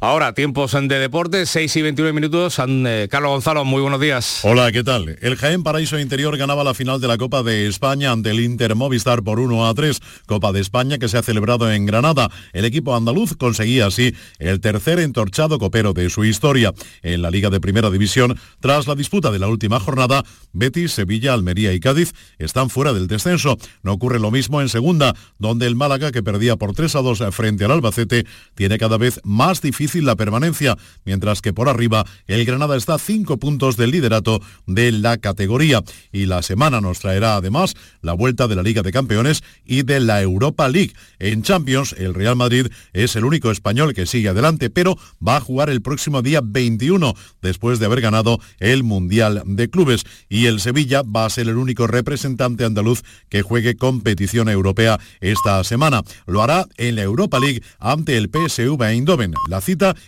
[0.01, 2.57] Ahora, tiempos de deporte, 6 y 21 minutos.
[2.65, 4.39] Eh, Carlos Gonzalo, muy buenos días.
[4.43, 5.17] Hola, ¿qué tal?
[5.19, 8.75] El Jaén Paraíso Interior ganaba la final de la Copa de España ante el Inter
[8.75, 9.99] Movistar por 1 a 3.
[10.25, 12.31] Copa de España que se ha celebrado en Granada.
[12.53, 16.73] El equipo andaluz conseguía así el tercer entorchado copero de su historia.
[17.01, 21.33] En la Liga de Primera División, tras la disputa de la última jornada, Betis, Sevilla,
[21.33, 23.57] Almería y Cádiz están fuera del descenso.
[23.83, 27.23] No ocurre lo mismo en segunda, donde el Málaga, que perdía por 3 a 2
[27.31, 32.45] frente al Albacete, tiene cada vez más difícil la permanencia, mientras que por arriba el
[32.45, 35.83] Granada está a cinco puntos del liderato de la categoría.
[36.11, 39.99] Y la semana nos traerá además la vuelta de la Liga de Campeones y de
[39.99, 40.93] la Europa League.
[41.19, 45.41] En Champions, el Real Madrid es el único español que sigue adelante, pero va a
[45.41, 50.03] jugar el próximo día 21, después de haber ganado el Mundial de Clubes.
[50.29, 55.63] Y el Sevilla va a ser el único representante andaluz que juegue competición europea esta
[55.63, 56.03] semana.
[56.25, 59.33] Lo hará en la Europa League ante el PSV Eindhoven.
[59.49, 59.61] La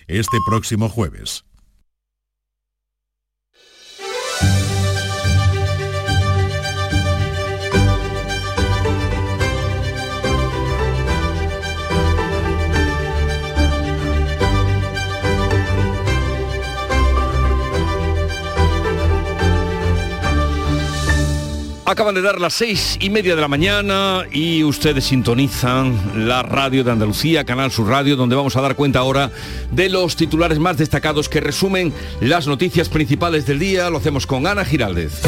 [0.08, 1.44] este próximo jueves.
[21.92, 26.86] Acaban de dar las seis y media de la mañana y ustedes sintonizan la radio
[26.86, 29.30] de Andalucía, Canal Sur Radio, donde vamos a dar cuenta ahora
[29.72, 33.90] de los titulares más destacados que resumen las noticias principales del día.
[33.90, 35.22] Lo hacemos con Ana Giraldez.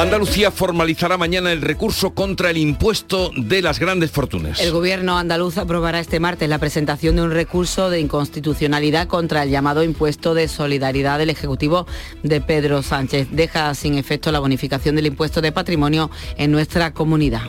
[0.00, 4.58] Andalucía formalizará mañana el recurso contra el impuesto de las grandes fortunas.
[4.58, 9.50] El gobierno andaluz aprobará este martes la presentación de un recurso de inconstitucionalidad contra el
[9.50, 11.86] llamado impuesto de solidaridad del Ejecutivo
[12.22, 13.28] de Pedro Sánchez.
[13.30, 17.42] Deja sin efecto la bonificación del impuesto de patrimonio en nuestra comunidad.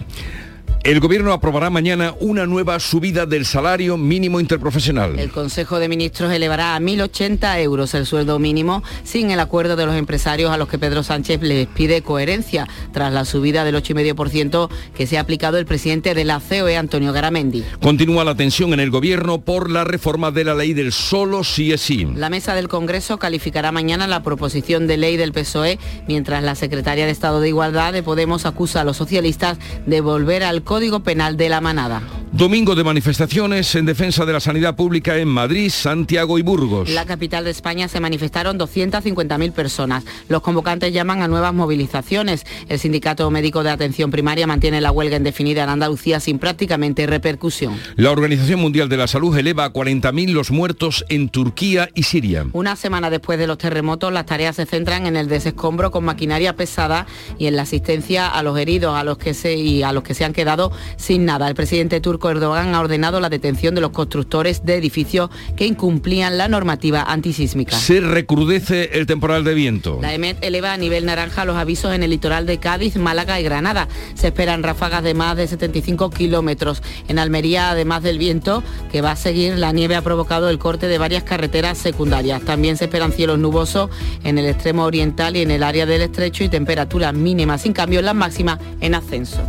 [0.84, 5.20] El Gobierno aprobará mañana una nueva subida del salario mínimo interprofesional.
[5.20, 9.86] El Consejo de Ministros elevará a 1.080 euros el sueldo mínimo sin el acuerdo de
[9.86, 14.70] los empresarios a los que Pedro Sánchez les pide coherencia tras la subida del 8,5%
[14.96, 17.63] que se ha aplicado el presidente de la COE, Antonio Garamendi.
[17.80, 21.72] Continúa la tensión en el Gobierno por la reforma de la ley del solo sí
[21.72, 22.08] es sí.
[22.15, 27.06] La mesa del Congreso calificará mañana la proposición de ley del PSOE, mientras la secretaria
[27.06, 31.36] de Estado de Igualdad de Podemos acusa a los socialistas de volver al Código Penal
[31.36, 32.01] de la Manada.
[32.31, 36.88] Domingo de manifestaciones en defensa de la sanidad pública en Madrid, Santiago y Burgos.
[36.88, 40.05] En la capital de España se manifestaron 250.000 personas.
[40.29, 42.45] Los convocantes llaman a nuevas movilizaciones.
[42.69, 47.77] El Sindicato Médico de Atención Primaria mantiene la huelga indefinida en Andalucía sin prácticamente repercusión.
[47.97, 52.45] La Organización Mundial de la Salud eleva a 40.000 los muertos en Turquía y Siria.
[52.53, 56.55] Una semana después de los terremotos, las tareas se centran en el desescombro con maquinaria
[56.55, 57.07] pesada
[57.38, 60.13] y en la asistencia a los heridos a los que se, y a los que
[60.13, 60.61] se han quedado
[60.97, 61.47] sin nada.
[61.47, 66.38] El presidente turco Erdogan ha ordenado la detención de los constructores de edificios que incumplían
[66.38, 67.78] la normativa antisísmica.
[67.78, 70.00] Se recrudece el temporal de viento.
[70.02, 73.43] La EMET eleva a nivel naranja los avisos en el litoral de Cádiz, Málaga y
[73.43, 73.88] Granada.
[74.15, 76.84] Se esperan ráfagas de más de 75 kilómetros.
[77.08, 80.88] En Almería, además del viento que va a seguir, la nieve ha provocado el corte
[80.88, 82.41] de varias carreteras secundarias.
[82.41, 83.89] También se esperan cielos nubosos
[84.24, 88.00] en el extremo oriental y en el área del estrecho y temperaturas mínimas sin cambio
[88.00, 89.41] en las máximas en ascenso.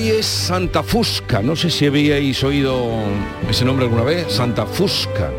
[0.00, 2.88] Hoy es Santa Fusca, no sé si habíais oído
[3.50, 5.30] ese nombre alguna vez, Santa Fusca.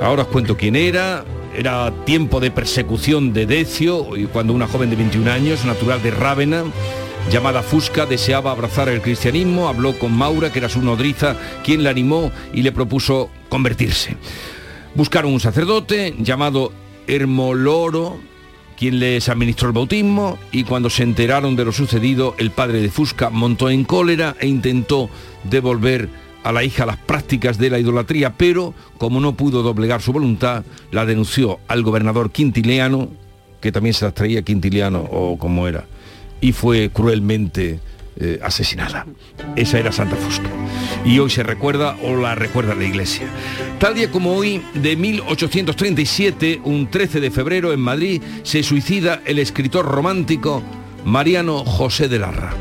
[0.00, 1.24] Ahora os cuento quién era.
[1.56, 6.12] Era tiempo de persecución de Decio, y cuando una joven de 21 años, natural de
[6.12, 6.62] Rávena,
[7.32, 11.90] llamada Fusca, deseaba abrazar el cristianismo, habló con Maura, que era su nodriza, quien la
[11.90, 14.16] animó y le propuso convertirse.
[14.94, 16.72] Buscaron un sacerdote llamado
[17.08, 18.20] Hermoloro,
[18.80, 22.88] quien les administró el bautismo y cuando se enteraron de lo sucedido, el padre de
[22.88, 25.10] Fusca montó en cólera e intentó
[25.44, 26.08] devolver
[26.44, 30.64] a la hija las prácticas de la idolatría, pero como no pudo doblegar su voluntad,
[30.92, 33.10] la denunció al gobernador Quintiliano,
[33.60, 35.84] que también se las traía Quintiliano o como era,
[36.40, 37.80] y fue cruelmente
[38.16, 39.06] eh, asesinada.
[39.56, 40.48] Esa era Santa Fusca.
[41.04, 43.26] Y hoy se recuerda o la recuerda la iglesia.
[43.78, 49.38] Tal día como hoy, de 1837, un 13 de febrero en Madrid, se suicida el
[49.38, 50.62] escritor romántico
[51.04, 52.52] Mariano José de Larra.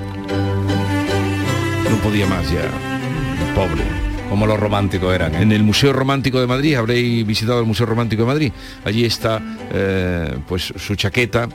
[1.89, 2.61] No podía más ya,
[3.53, 3.83] pobre
[4.29, 5.33] como los románticos eran.
[5.35, 8.51] En el Museo Romántico de Madrid, habréis visitado el Museo Romántico de Madrid.
[8.85, 9.41] Allí está
[9.73, 11.49] eh, pues su chaqueta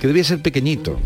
[0.00, 0.98] que debía ser pequeñito.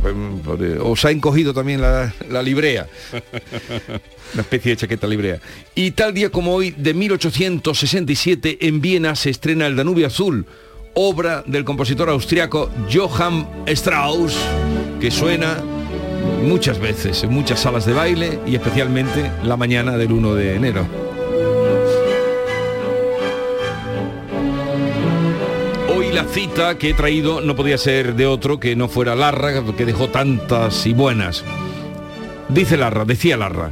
[0.82, 2.86] Os ha encogido también la, la librea.
[4.34, 5.40] Una especie de chaqueta librea.
[5.74, 10.46] Y tal día como hoy, de 1867, en Viena se estrena El Danubio Azul,
[10.94, 14.36] obra del compositor austriaco Johann Strauss
[15.00, 15.56] que suena
[16.42, 21.09] muchas veces en muchas salas de baile y especialmente la mañana del 1 de enero.
[26.22, 29.86] La cita que he traído no podía ser de otro que no fuera Larra, que
[29.86, 31.42] dejó tantas y buenas.
[32.50, 33.70] Dice Larra, decía Larra,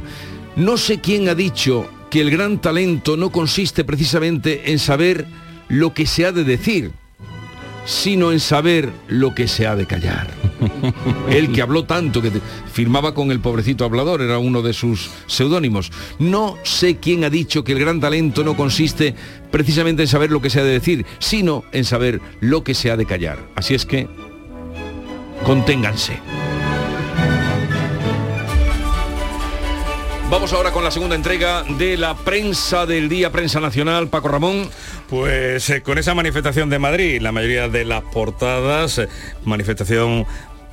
[0.55, 5.27] no sé quién ha dicho que el gran talento no consiste precisamente en saber
[5.67, 6.91] lo que se ha de decir,
[7.85, 10.27] sino en saber lo que se ha de callar.
[11.29, 12.31] Él que habló tanto, que
[12.71, 15.91] firmaba con el pobrecito hablador, era uno de sus seudónimos.
[16.19, 19.15] No sé quién ha dicho que el gran talento no consiste
[19.51, 22.91] precisamente en saber lo que se ha de decir, sino en saber lo que se
[22.91, 23.39] ha de callar.
[23.55, 24.07] Así es que,
[25.45, 26.19] conténganse.
[30.29, 34.09] Vamos ahora con la segunda entrega de la prensa del día, prensa nacional.
[34.09, 34.69] Paco Ramón.
[35.09, 39.09] Pues eh, con esa manifestación de Madrid, la mayoría de las portadas, eh,
[39.43, 40.27] manifestación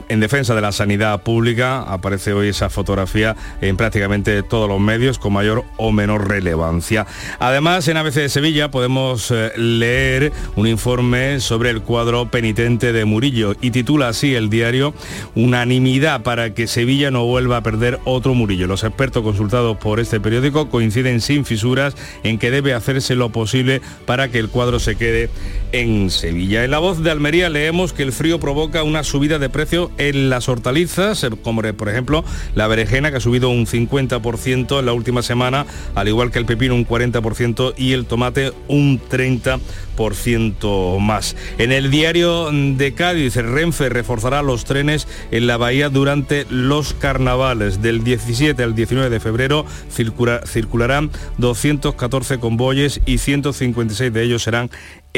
[0.09, 1.82] en defensa de la sanidad pública.
[1.82, 7.07] Aparece hoy esa fotografía en prácticamente todos los medios con mayor o menor relevancia.
[7.38, 13.04] Además, en ABC de Sevilla podemos eh, leer un informe sobre el cuadro penitente de
[13.04, 14.94] Murillo y titula así el diario
[15.34, 18.66] Unanimidad para que Sevilla no vuelva a perder otro Murillo.
[18.66, 23.80] Los expertos consultados por este periódico coinciden sin fisuras en que debe hacerse lo posible
[24.04, 25.30] para que el cuadro se quede
[25.72, 26.64] en Sevilla.
[26.64, 30.30] En la voz de Almería leemos que el frío provoca una subida de precio en
[30.30, 32.24] las hortalizas, eh, como por ejemplo
[32.55, 36.47] la berenjena que ha subido un 50% en la última semana, al igual que el
[36.47, 41.36] pepino un 40% y el tomate un 30% más.
[41.59, 47.82] En el diario de Cádiz, Renfe reforzará los trenes en la bahía durante los carnavales.
[47.82, 54.70] Del 17 al 19 de febrero circularán 214 convoyes y 156 de ellos serán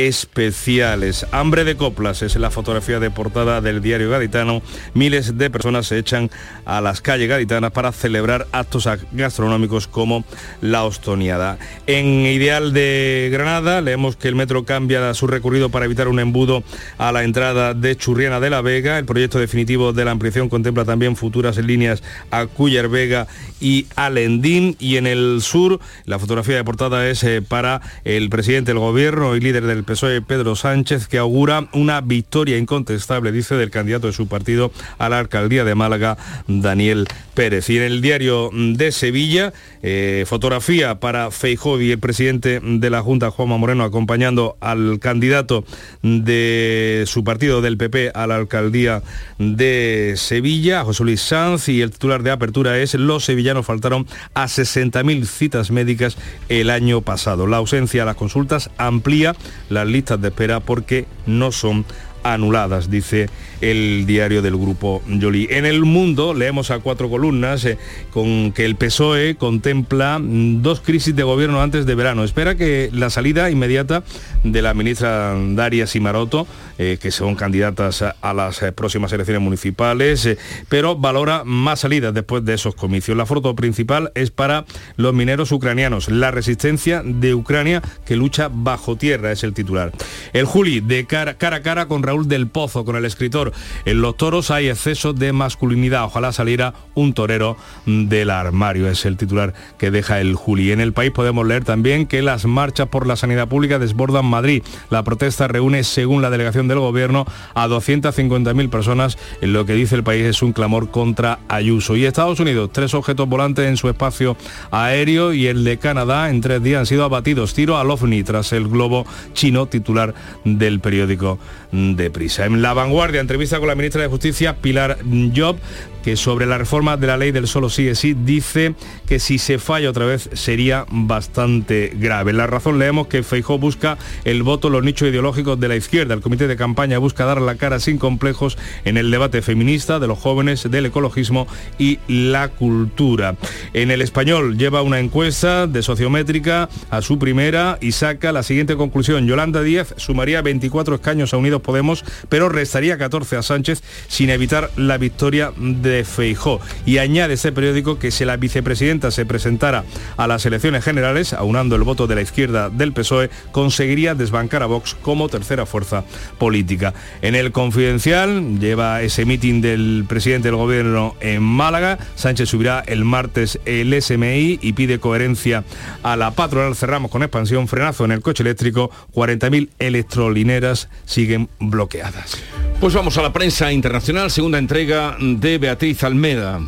[0.07, 1.27] especiales.
[1.33, 4.63] Hambre de coplas es la fotografía de portada del diario gaditano.
[4.95, 6.31] Miles de personas se echan
[6.65, 10.25] a las calles gaditanas para celebrar actos gastronómicos como
[10.61, 11.59] la ostoniada.
[11.89, 16.63] En Ideal de Granada leemos que el metro cambia su recorrido para evitar un embudo
[16.97, 18.99] a la entrada de Churriana de la Vega.
[18.99, 23.27] El proyecto definitivo de la ampliación contempla también futuras líneas a Cuyer Vega
[23.61, 24.77] y Alendín.
[24.79, 29.35] Y en el sur la fotografía de portada es eh, para el presidente del gobierno
[29.35, 34.13] y líder del PSOE Pedro Sánchez, que augura una victoria incontestable, dice, del candidato de
[34.13, 37.71] su partido a la alcaldía de Málaga, Daniel Pérez.
[37.71, 43.01] Y en el diario de Sevilla, eh, fotografía para Feijóo y el presidente de la
[43.01, 45.65] Junta, Juanma Moreno, acompañando al candidato
[46.03, 49.03] de su partido del PP a la alcaldía
[49.39, 54.45] de Sevilla, José Luis Sanz, y el titular de apertura es Los sevillanos faltaron a
[54.45, 56.19] 60.000 citas médicas
[56.51, 57.47] el año pasado.
[57.47, 59.35] La ausencia a las consultas amplía
[59.79, 61.85] las listas de espera porque no son
[62.23, 63.29] anuladas, dice
[63.61, 65.49] el diario del grupo Jolie.
[65.51, 67.79] En el mundo leemos a cuatro columnas eh,
[68.13, 72.25] con que el PSOE contempla mm, dos crisis de gobierno antes de verano.
[72.25, 74.03] Espera que la salida inmediata
[74.45, 76.47] de la ministra Daria Simaroto,
[76.79, 80.29] eh, que son candidatas a, las eh, próximas elecciones municipales,
[80.69, 83.17] pero valora más salidas después de esos comicios.
[83.17, 84.65] La foto principal es para
[84.97, 89.93] los mineros ucranianos, la resistencia de Ucrania que lucha bajo tierra, es el titular.
[90.33, 93.48] El Juli de cara, cara a cara con Raúl del Pozo, con el escritor
[93.85, 96.05] en los toros hay exceso de masculinidad.
[96.05, 98.89] Ojalá saliera un torero del armario.
[98.89, 100.73] Es el titular que deja el Juli.
[100.73, 104.63] En el país podemos leer también que las marchas por la sanidad pública desbordan Madrid.
[104.91, 109.19] La protesta reúne, según la delegación del gobierno, a 250.000 personas.
[109.41, 111.97] Lo que dice el país es un clamor contra Ayuso.
[111.97, 114.37] Y Estados Unidos, tres objetos volantes en su espacio
[114.71, 117.55] aéreo y el de Canadá en tres días han sido abatidos.
[117.55, 121.39] Tiro al OVNI tras el globo chino titular del periódico
[121.73, 122.47] de Prisa.
[122.47, 124.99] En la vanguardia, entre entrevista con la ministra de Justicia, Pilar
[125.35, 125.57] Job,
[126.03, 128.75] que sobre la reforma de la ley del solo sí es sí dice
[129.07, 132.33] que si se falla otra vez sería bastante grave.
[132.33, 136.15] La razón leemos que Feijó busca el voto en los nichos ideológicos de la izquierda.
[136.15, 140.07] El comité de campaña busca dar la cara sin complejos en el debate feminista de
[140.07, 141.47] los jóvenes, del ecologismo
[141.79, 143.37] y la cultura.
[143.73, 148.77] En el español lleva una encuesta de sociométrica a su primera y saca la siguiente
[148.77, 149.27] conclusión.
[149.27, 154.71] Yolanda Díaz sumaría 24 escaños a Unidos Podemos, pero restaría 14 a Sánchez sin evitar
[154.77, 156.61] la victoria de Feijó.
[156.87, 159.85] Y añade ese periódico que si la vicepresidenta se presentara
[160.17, 164.67] a las elecciones generales, aunando el voto de la izquierda del PSOE, conseguiría desbancar a
[164.67, 166.05] Vox como tercera fuerza
[166.39, 166.95] política.
[167.23, 171.99] En el confidencial lleva ese mitin del presidente del gobierno en Málaga.
[172.15, 175.65] Sánchez subirá el martes el SMI y pide coherencia
[176.03, 176.75] a la patronal.
[176.75, 182.37] Cerramos con expansión, frenazo en el coche eléctrico, 40.000 electrolineras siguen bloqueadas.
[182.81, 186.61] Pues vamos a la prensa internacional, segunda entrega de Beatriz Almeda.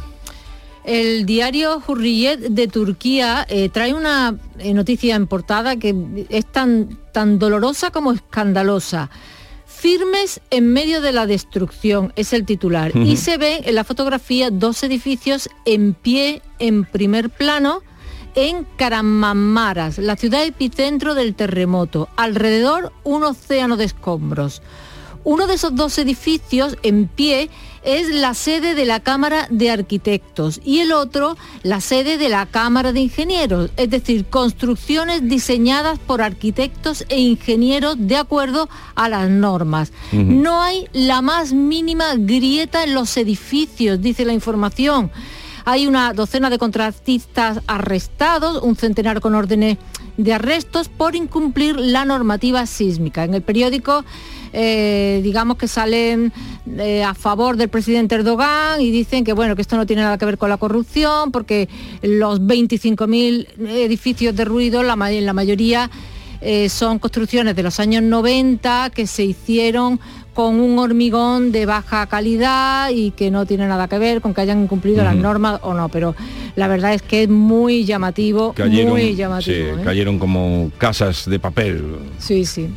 [0.85, 5.95] El diario Hurriyet de Turquía eh, trae una eh, noticia en portada que
[6.31, 9.11] es tan, tan dolorosa como escandalosa.
[9.67, 12.95] Firmes en medio de la destrucción es el titular.
[12.97, 17.83] Y se ve en la fotografía dos edificios en pie en primer plano
[18.35, 22.09] en Karamamaras, la ciudad epicentro del terremoto.
[22.17, 24.63] Alrededor un océano de escombros.
[25.25, 27.51] Uno de esos dos edificios en pie
[27.83, 32.47] es la sede de la Cámara de Arquitectos y el otro la sede de la
[32.47, 39.31] Cámara de Ingenieros, es decir, construcciones diseñadas por arquitectos e ingenieros de acuerdo a las
[39.31, 39.93] normas.
[40.13, 45.11] No hay la más mínima grieta en los edificios, dice la información.
[45.71, 49.79] Hay una docena de contratistas arrestados, un centenar con órdenes
[50.17, 53.23] de arrestos por incumplir la normativa sísmica.
[53.23, 54.05] En el periódico
[54.53, 56.33] eh, digamos que salen
[56.77, 60.19] eh, a favor del presidente Erdogan y dicen que bueno que esto no tiene nada
[60.19, 61.69] que ver con la corrupción porque
[62.03, 65.89] los 25.000 edificios derruidos la, la mayoría
[66.41, 70.01] eh, son construcciones de los años 90 que se hicieron
[70.41, 74.41] con un hormigón de baja calidad y que no tiene nada que ver con que
[74.41, 76.17] hayan cumplido las normas o no, pero
[76.57, 78.55] la verdad es que es muy llamativo,
[78.87, 79.77] muy llamativo.
[79.85, 81.85] Cayeron como casas de papel.
[82.19, 82.71] Sí, sí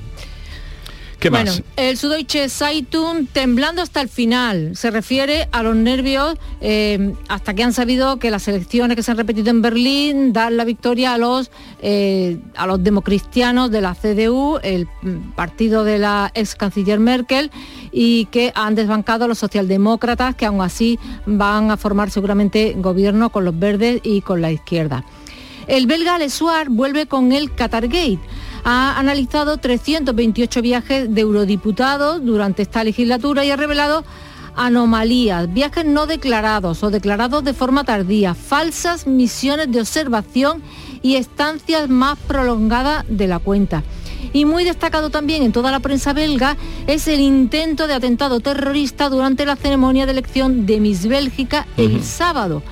[1.30, 4.76] bueno, el Süddeutsche Zeitung temblando hasta el final.
[4.76, 9.12] Se refiere a los nervios eh, hasta que han sabido que las elecciones que se
[9.12, 11.52] han repetido en Berlín dan la victoria a los,
[11.82, 14.88] eh, a los democristianos de la CDU, el
[15.36, 17.52] partido de la ex canciller Merkel,
[17.92, 23.30] y que han desbancado a los socialdemócratas, que aún así van a formar seguramente gobierno
[23.30, 25.04] con los verdes y con la izquierda.
[25.68, 28.20] El belga Lesuar vuelve con el Qatargate
[28.64, 34.04] ha analizado 328 viajes de eurodiputados durante esta legislatura y ha revelado
[34.56, 40.62] anomalías, viajes no declarados o declarados de forma tardía, falsas misiones de observación
[41.02, 43.84] y estancias más prolongadas de la cuenta.
[44.32, 46.56] Y muy destacado también en toda la prensa belga
[46.88, 52.04] es el intento de atentado terrorista durante la ceremonia de elección de Miss Bélgica el
[52.04, 52.64] sábado.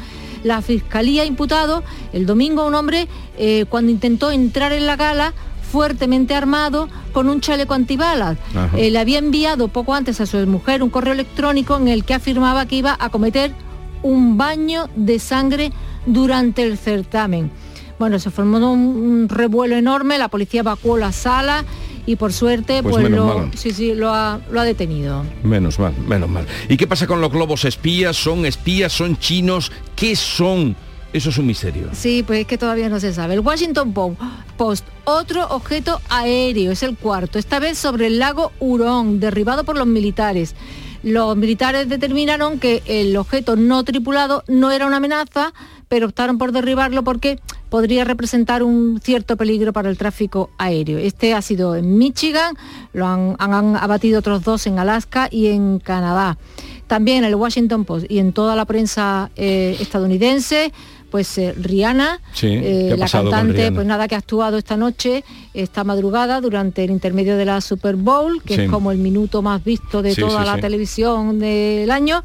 [0.43, 1.83] La fiscalía ha imputado
[2.13, 5.33] el domingo a un hombre eh, cuando intentó entrar en la gala
[5.71, 8.37] fuertemente armado con un chaleco antibalas.
[8.75, 12.13] Eh, le había enviado poco antes a su mujer un correo electrónico en el que
[12.13, 13.53] afirmaba que iba a cometer
[14.03, 15.71] un baño de sangre
[16.05, 17.51] durante el certamen.
[17.99, 21.63] Bueno, se formó un, revuelo enorme, la policía evacuó la sala
[22.07, 25.23] y por suerte pues, pues lo, sí, sí, lo ha, lo ha detenido.
[25.43, 26.47] Menos mal, menos mal.
[26.67, 28.17] ¿Y qué pasa con los globos espías?
[28.17, 28.91] ¿Son espías?
[28.91, 29.71] ¿Son chinos?
[29.95, 30.75] ¿Qué son?
[31.13, 31.89] Eso es un misterio.
[31.91, 33.33] Sí, pues es que todavía no se sabe.
[33.33, 33.93] El Washington
[34.57, 39.77] Post, otro objeto aéreo, es el cuarto, esta vez sobre el lago Hurón, derribado por
[39.77, 40.55] los militares.
[41.03, 45.51] Los militares determinaron que el objeto no tripulado no era una amenaza,
[45.87, 47.39] pero optaron por derribarlo porque
[47.69, 50.99] podría representar un cierto peligro para el tráfico aéreo.
[50.99, 52.55] Este ha sido en Michigan,
[52.93, 53.35] lo han,
[53.75, 56.37] abatido otros dos en Alaska y en Canadá.
[56.87, 60.71] También en el Washington Post y en toda la prensa eh, estadounidense
[61.11, 66.41] pues eh, Rihanna, eh, la cantante, pues nada, que ha actuado esta noche, esta madrugada,
[66.41, 70.15] durante el intermedio de la Super Bowl, que es como el minuto más visto de
[70.15, 72.23] toda la televisión del año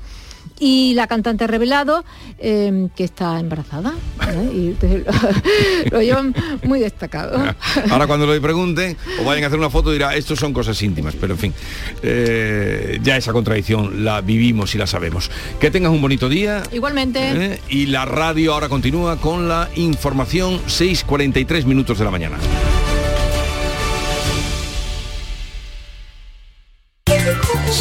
[0.59, 2.05] y la cantante ha revelado
[2.39, 3.95] em, que está embarazada
[4.29, 4.51] ¿eh?
[4.53, 6.35] y lo, llevan
[6.65, 7.43] muy destacado.
[7.91, 11.15] Ahora cuando lo pregunten o vayan a hacer una foto dirá estos son cosas íntimas
[11.19, 11.55] pero en fin
[12.03, 15.31] eh, ya esa contradicción la vivimos y la sabemos.
[15.61, 16.63] Que tengas un bonito día.
[16.73, 17.21] Igualmente.
[17.21, 17.61] ¿eh?
[17.69, 22.37] y la radio ahora continúa con la información 6.43 minutos de la mañana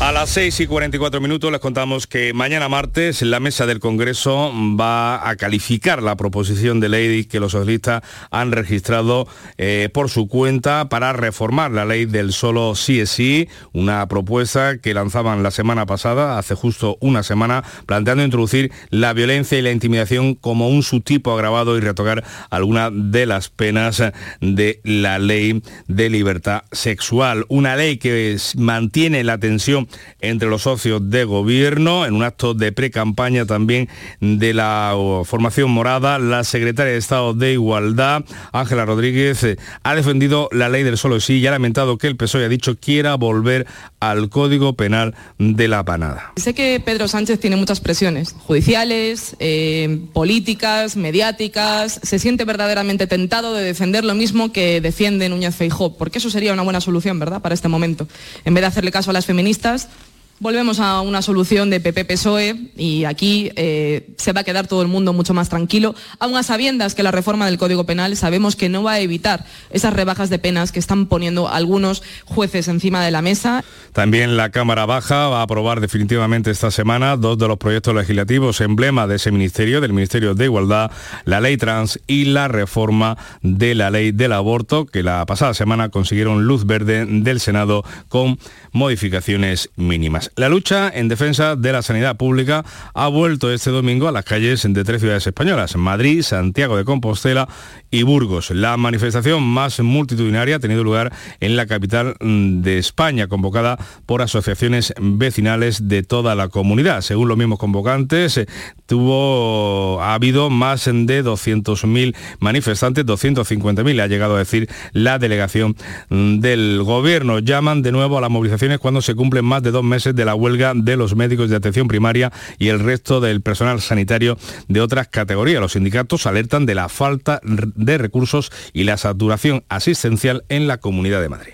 [0.00, 4.50] A las 6 y 44 minutos les contamos que mañana martes la mesa del Congreso
[4.80, 9.28] va a calificar la proposición de ley que los socialistas han registrado
[9.58, 14.78] eh, por su cuenta para reformar la ley del solo sí es sí, una propuesta
[14.78, 19.70] que lanzaban la semana pasada, hace justo una semana, planteando introducir la violencia y la
[19.70, 24.02] intimidación como un subtipo agravado y retocar alguna de las penas
[24.40, 27.44] de la ley de libertad sexual.
[27.48, 29.89] Una ley que mantiene la tensión
[30.20, 32.06] entre los socios de gobierno.
[32.06, 33.88] En un acto de pre-campaña también
[34.20, 40.48] de la formación morada, la secretaria de Estado de Igualdad, Ángela Rodríguez, eh, ha defendido
[40.52, 43.66] la ley del solo sí y ha lamentado que el PSOE ha dicho quiera volver
[44.00, 46.32] al Código Penal de la Panada.
[46.36, 52.00] Sé que Pedro Sánchez tiene muchas presiones judiciales, eh, políticas, mediáticas.
[52.02, 56.52] Se siente verdaderamente tentado de defender lo mismo que defiende Núñez Feijó, porque eso sería
[56.52, 58.08] una buena solución, ¿verdad?, para este momento.
[58.44, 60.09] En vez de hacerle caso a las feministas, first
[60.42, 64.88] Volvemos a una solución de PP-PSOE y aquí eh, se va a quedar todo el
[64.88, 68.70] mundo mucho más tranquilo, aun a sabiendas que la reforma del Código Penal sabemos que
[68.70, 73.10] no va a evitar esas rebajas de penas que están poniendo algunos jueces encima de
[73.10, 73.62] la mesa.
[73.92, 78.62] También la Cámara Baja va a aprobar definitivamente esta semana dos de los proyectos legislativos
[78.62, 80.90] emblema de ese ministerio, del Ministerio de Igualdad,
[81.26, 85.90] la ley trans y la reforma de la ley del aborto, que la pasada semana
[85.90, 88.38] consiguieron luz verde del Senado con
[88.72, 90.29] modificaciones mínimas.
[90.36, 92.64] La lucha en defensa de la sanidad pública
[92.94, 97.48] ha vuelto este domingo a las calles de tres ciudades españolas, Madrid, Santiago de Compostela
[97.90, 98.50] y Burgos.
[98.50, 104.22] La manifestación más multitudinaria ha tenido lugar en la capital mm, de España, convocada por
[104.22, 107.00] asociaciones vecinales de toda la comunidad.
[107.00, 108.46] Según los mismos convocantes, eh,
[108.86, 115.76] tuvo, ha habido más de 200.000 manifestantes, 250.000 ha llegado a decir la delegación
[116.08, 117.40] mm, del gobierno.
[117.40, 120.34] Llaman de nuevo a las movilizaciones cuando se cumplen más de dos meses de la
[120.34, 125.08] huelga de los médicos de atención primaria y el resto del personal sanitario de otras
[125.08, 125.60] categorías.
[125.60, 131.20] Los sindicatos alertan de la falta de recursos y la saturación asistencial en la Comunidad
[131.20, 131.52] de Madrid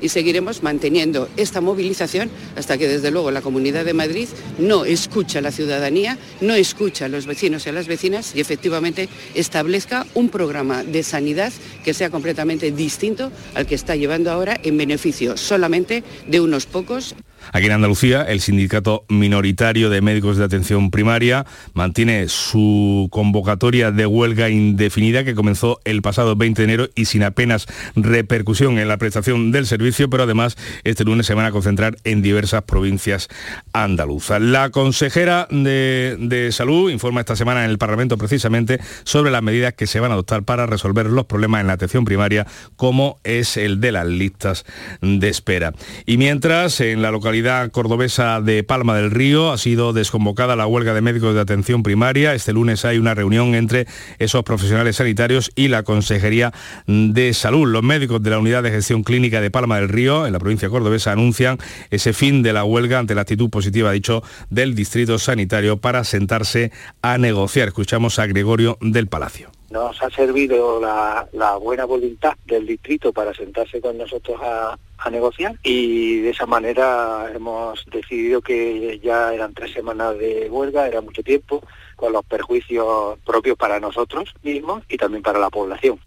[0.00, 5.38] y seguiremos manteniendo esta movilización hasta que desde luego la Comunidad de Madrid no escucha
[5.38, 10.06] a la ciudadanía, no escucha a los vecinos y a las vecinas y efectivamente establezca
[10.14, 11.52] un programa de sanidad
[11.84, 17.14] que sea completamente distinto al que está llevando ahora en beneficio solamente de unos pocos.
[17.52, 24.06] Aquí en Andalucía, el sindicato minoritario de médicos de atención primaria mantiene su convocatoria de
[24.06, 28.96] huelga indefinida que comenzó el pasado 20 de enero y sin apenas repercusión en la
[28.96, 33.28] prestación del servicio, pero además este lunes se van a concentrar en diversas provincias
[33.72, 34.40] andaluzas.
[34.40, 39.74] La consejera de, de Salud informa esta semana en el Parlamento precisamente sobre las medidas
[39.74, 43.56] que se van a adoptar para resolver los problemas en la atención primaria, como es
[43.56, 44.64] el de las listas
[45.00, 45.72] de espera.
[46.06, 47.35] Y mientras en la localidad
[47.72, 52.34] cordobesa de Palma del Río ha sido desconvocada la huelga de médicos de atención primaria.
[52.34, 53.86] Este lunes hay una reunión entre
[54.18, 56.52] esos profesionales sanitarios y la Consejería
[56.86, 57.66] de Salud.
[57.66, 60.68] Los médicos de la Unidad de Gestión Clínica de Palma del Río, en la provincia
[60.68, 61.58] cordobesa, anuncian
[61.90, 66.72] ese fin de la huelga ante la actitud positiva, dicho, del Distrito Sanitario para sentarse
[67.02, 67.68] a negociar.
[67.68, 73.80] Escuchamos a Gregorio del Palacio nos ha servido la, buena voluntad del distrito para sentarse
[73.80, 74.76] con nosotros a,
[75.10, 81.00] negociar y de esa manera hemos decidido que ya eran tres semanas de huelga, era
[81.00, 81.62] mucho tiempo,
[81.94, 86.00] con los perjuicios propios para nosotros mismos y también para la población.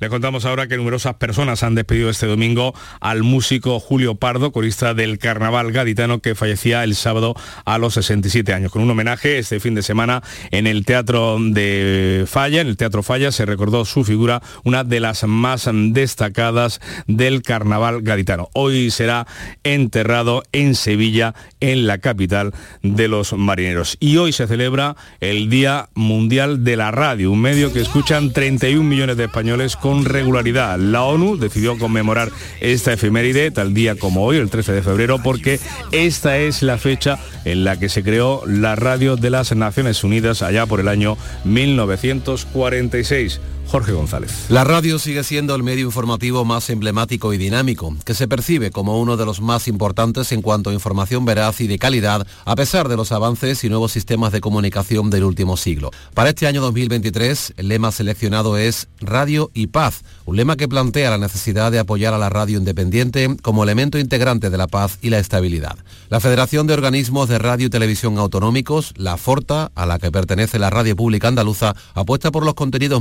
[0.00, 4.94] Le contamos ahora que numerosas personas han despedido este domingo al músico Julio Pardo, corista
[4.94, 7.34] del carnaval gaditano que fallecía el sábado
[7.66, 8.72] a los 67 años.
[8.72, 10.22] Con un homenaje este fin de semana
[10.52, 15.00] en el Teatro de Falla, en el Teatro Falla se recordó su figura, una de
[15.00, 18.48] las más destacadas del carnaval gaditano.
[18.54, 19.26] Hoy será
[19.64, 23.98] enterrado en Sevilla, en la capital de los marineros.
[24.00, 28.82] Y hoy se celebra el Día Mundial de la Radio, un medio que escuchan 31
[28.82, 30.78] millones de españoles con con regularidad.
[30.78, 32.30] La ONU decidió conmemorar
[32.60, 35.58] esta efeméride tal día como hoy, el 13 de febrero, porque
[35.90, 40.42] esta es la fecha en la que se creó la radio de las Naciones Unidas
[40.42, 43.40] allá por el año 1946.
[43.70, 44.46] Jorge González.
[44.48, 49.00] La radio sigue siendo el medio informativo más emblemático y dinámico, que se percibe como
[49.00, 52.88] uno de los más importantes en cuanto a información veraz y de calidad, a pesar
[52.88, 55.92] de los avances y nuevos sistemas de comunicación del último siglo.
[56.14, 61.10] Para este año 2023, el lema seleccionado es Radio y Paz, un lema que plantea
[61.10, 65.10] la necesidad de apoyar a la radio independiente como elemento integrante de la paz y
[65.10, 65.76] la estabilidad.
[66.08, 70.58] La Federación de Organismos de Radio y Televisión Autonómicos, la FORTA, a la que pertenece
[70.58, 73.00] la Radio Pública Andaluza, apuesta por los contenidos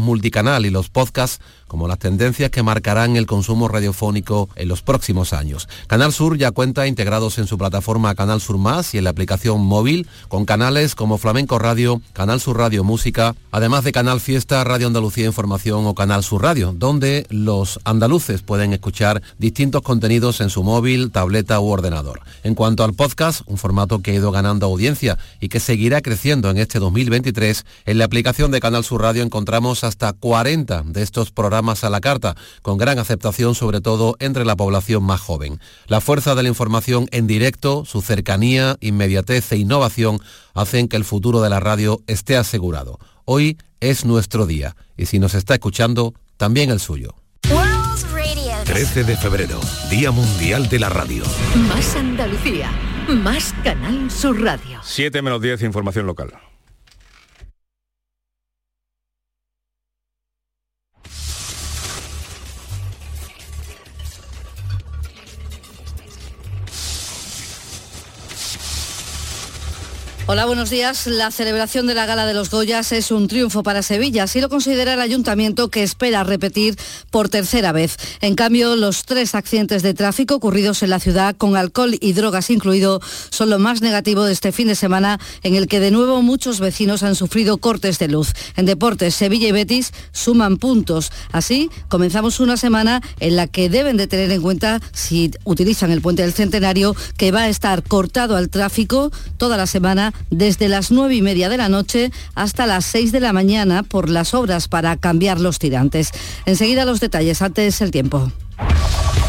[0.66, 1.40] y los podcasts
[1.70, 5.70] como las tendencias que marcarán el consumo radiofónico en los próximos años.
[5.88, 9.62] Canal Sur ya cuenta integrados en su plataforma Canal Sur Más y en la aplicación
[9.62, 14.88] móvil con canales como Flamenco Radio, Canal Sur Radio Música, además de Canal Fiesta, Radio
[14.88, 20.64] Andalucía Información o Canal Sur Radio, donde los andaluces pueden escuchar distintos contenidos en su
[20.64, 22.22] móvil, tableta u ordenador.
[22.44, 26.50] En cuanto al podcast, un formato que ha ido ganando audiencia y que seguirá creciendo
[26.50, 31.30] en este 2023, en la aplicación de Canal Sur Radio encontramos hasta 40 de estos
[31.30, 35.60] programas a la carta, con gran aceptación sobre todo entre la población más joven.
[35.86, 40.20] La fuerza de la información en directo, su cercanía, inmediatez e innovación
[40.56, 42.98] hacen que el futuro de la radio esté asegurado.
[43.26, 47.14] Hoy es nuestro día y si nos está escuchando, también el suyo.
[48.66, 49.60] 13 de febrero,
[49.92, 51.24] Día Mundial de la Radio.
[51.68, 52.72] Más Andalucía,
[53.08, 54.80] más Canal Sur Radio.
[54.82, 56.49] 7 menos 10, información local.
[70.32, 71.08] Hola, buenos días.
[71.08, 74.48] La celebración de la Gala de los Goyas es un triunfo para Sevilla, así lo
[74.48, 76.76] considera el ayuntamiento que espera repetir
[77.10, 77.98] por tercera vez.
[78.22, 82.52] En cambio, los tres accidentes de tráfico ocurridos en la ciudad con alcohol y drogas
[82.52, 83.02] incluido
[83.32, 86.60] son lo más negativo de este fin de semana en el que de nuevo muchos
[86.60, 88.34] vecinos han sufrido cortes de luz.
[88.56, 91.12] En deportes, Sevilla y Betis suman puntos.
[91.32, 96.04] Así, comenzamos una semana en la que deben de tener en cuenta si utilizan el
[96.04, 99.10] puente del Centenario que va a estar cortado al tráfico
[99.40, 103.20] toda la semana desde las nueve y media de la noche hasta las 6 de
[103.20, 106.12] la mañana por las obras para cambiar los tirantes.
[106.46, 108.32] Enseguida los detalles, antes el tiempo.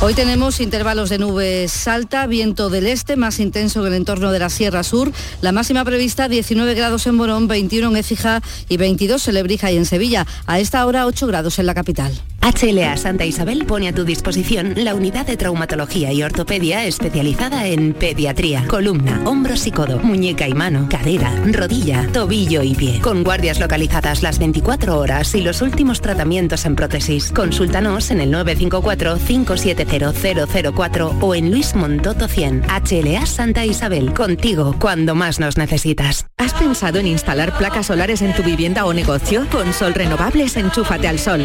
[0.03, 4.39] Hoy tenemos intervalos de nubes alta, viento del este más intenso en el entorno de
[4.39, 5.13] la Sierra Sur.
[5.43, 9.77] La máxima prevista 19 grados en Morón, 21 en Écija y 22 en Lebrija y
[9.77, 10.27] en Sevilla.
[10.47, 12.19] A esta hora 8 grados en la capital.
[12.43, 17.93] HLA Santa Isabel pone a tu disposición la unidad de traumatología y ortopedia especializada en
[17.93, 23.01] pediatría, columna, hombros y codo, muñeca y mano, cadera, rodilla, tobillo y pie.
[23.01, 27.31] Con guardias localizadas las 24 horas y los últimos tratamientos en prótesis.
[27.31, 32.63] Consúltanos en el 954 570 004 o en Luis Montoto 100.
[32.63, 36.27] HLA Santa Isabel, contigo cuando más nos necesitas.
[36.39, 39.47] ¿Has pensado en instalar placas solares en tu vivienda o negocio?
[39.51, 41.45] Con Sol Renovables, enchúfate al sol.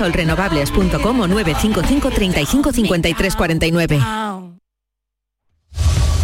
[0.00, 4.00] www.solrenovables.com o 955 35 53 49.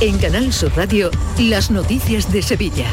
[0.01, 2.87] En Canal Sur Radio, las noticias de Sevilla.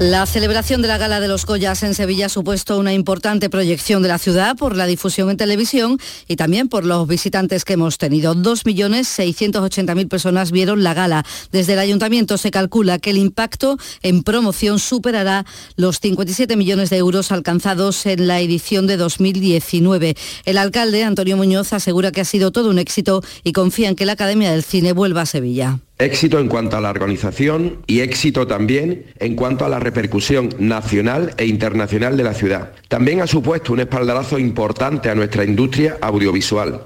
[0.00, 4.02] La celebración de la Gala de los Goyas en Sevilla ha supuesto una importante proyección
[4.02, 7.98] de la ciudad por la difusión en televisión y también por los visitantes que hemos
[7.98, 8.34] tenido.
[8.34, 11.26] 2.680.000 personas vieron la gala.
[11.52, 15.44] Desde el ayuntamiento se calcula que el impacto en promoción superará
[15.76, 20.16] los 57 millones de euros alcanzados en la edición de 2019.
[20.46, 24.06] El alcalde, Antonio Muñoz, asegura que ha sido todo un éxito y confía en que
[24.06, 25.78] la Academia del Cine vuelva a Sevilla.
[26.00, 31.34] Éxito en cuanto a la organización y éxito también en cuanto a la repercusión nacional
[31.36, 32.72] e internacional de la ciudad.
[32.88, 36.84] También ha supuesto un espaldarazo importante a nuestra industria audiovisual.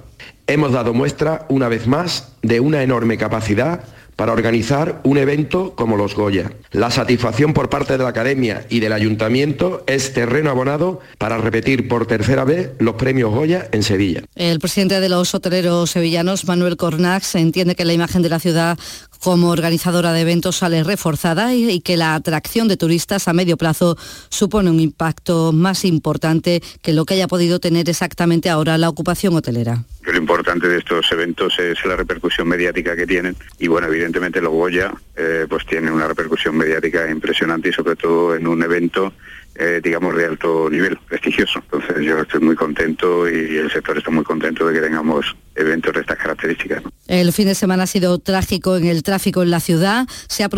[0.49, 3.85] Hemos dado muestra, una vez más, de una enorme capacidad
[4.17, 6.53] para organizar un evento como los Goya.
[6.73, 11.89] La satisfacción por parte de la Academia y del Ayuntamiento es terreno abonado para repetir
[11.89, 14.23] por tercera vez los premios Goya en Sevilla.
[14.35, 18.79] El presidente de los hoteleros sevillanos, Manuel Cornax, entiende que la imagen de la ciudad
[19.25, 23.97] como organizadora de eventos sale reforzada y, que la atracción de turistas a medio plazo
[24.29, 29.35] supone un impacto más importante que lo que haya podido tener exactamente ahora la ocupación
[29.35, 29.83] hotelera.
[30.03, 34.53] Lo importante de estos eventos es la repercusión mediática que tienen y bueno, evidentemente los
[34.53, 39.15] Goya eh, pues tienen una repercusión mediática impresionante y sobre todo en un evento
[39.57, 41.61] eh, digamos de alto nivel, prestigioso.
[41.61, 45.95] Entonces yo estoy muy contento y el sector está muy contento de que tengamos eventos
[45.95, 46.83] de estas características.
[47.07, 50.07] El fin de semana ha sido trágico en el tráfico en la ciudad.
[50.29, 50.49] Se, ha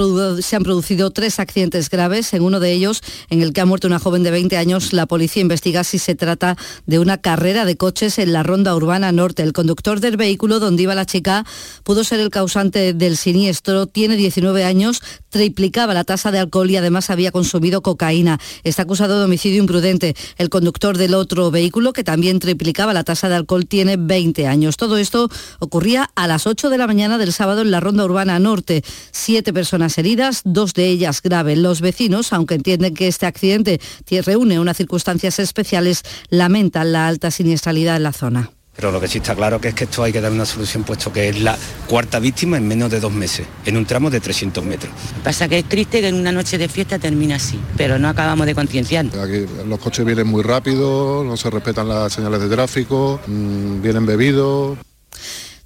[0.40, 2.32] se han producido tres accidentes graves.
[2.32, 5.06] En uno de ellos, en el que ha muerto una joven de 20 años, la
[5.06, 9.42] policía investiga si se trata de una carrera de coches en la ronda urbana norte.
[9.42, 11.44] El conductor del vehículo donde iba la chica
[11.82, 13.86] pudo ser el causante del siniestro.
[13.86, 18.38] Tiene 19 años, triplicaba la tasa de alcohol y además había consumido cocaína.
[18.62, 20.14] Está acusado de homicidio imprudente.
[20.38, 24.76] El conductor del otro vehículo, que también triplicaba la tasa de alcohol, tiene 20 años.
[24.76, 25.28] Todo esto
[25.58, 28.82] ocurría a las 8 de la mañana del sábado en la Ronda Urbana Norte.
[29.10, 31.58] Siete personas heridas, dos de ellas graves.
[31.58, 33.80] Los vecinos, aunque entienden que este accidente
[34.24, 38.55] reúne unas circunstancias especiales, lamentan la alta siniestralidad en la zona.
[38.76, 40.84] Pero lo que sí está claro que es que esto hay que dar una solución
[40.84, 41.56] puesto que es la
[41.88, 44.92] cuarta víctima en menos de dos meses, en un tramo de 300 metros.
[45.24, 48.46] Pasa que es triste que en una noche de fiesta termine así, pero no acabamos
[48.46, 49.06] de concienciar.
[49.06, 54.04] Aquí los coches vienen muy rápido, no se respetan las señales de tráfico, mmm, vienen
[54.04, 54.78] bebidos.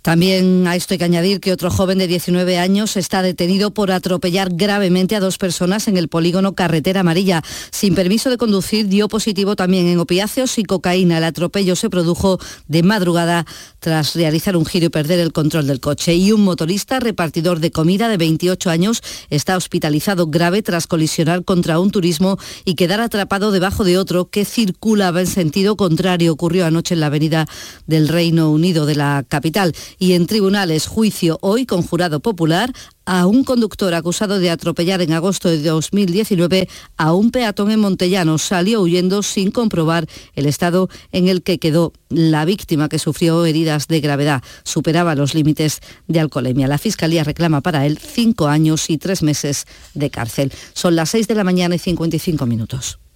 [0.03, 3.91] También a esto hay que añadir que otro joven de 19 años está detenido por
[3.91, 7.43] atropellar gravemente a dos personas en el polígono Carretera Amarilla.
[7.71, 11.19] Sin permiso de conducir dio positivo también en opiáceos y cocaína.
[11.19, 13.45] El atropello se produjo de madrugada
[13.79, 16.15] tras realizar un giro y perder el control del coche.
[16.15, 21.79] Y un motorista repartidor de comida de 28 años está hospitalizado grave tras colisionar contra
[21.79, 26.33] un turismo y quedar atrapado debajo de otro que circulaba en sentido contrario.
[26.33, 27.47] Ocurrió anoche en la avenida
[27.87, 32.73] del Reino Unido de la capital y en tribunales juicio hoy con jurado popular
[33.07, 38.39] a un conductor acusado de atropellar en agosto de 2019 a un peatón en Montellano.
[38.39, 43.89] Salió huyendo sin comprobar el estado en el que quedó la víctima que sufrió heridas
[43.89, 44.43] de gravedad.
[44.63, 46.69] Superaba los límites de alcoholemia.
[46.69, 50.53] La Fiscalía reclama para él cinco años y tres meses de cárcel.
[50.73, 53.01] Son las seis de la mañana y 55 minutos.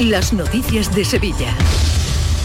[0.00, 1.54] Las noticias de Sevilla.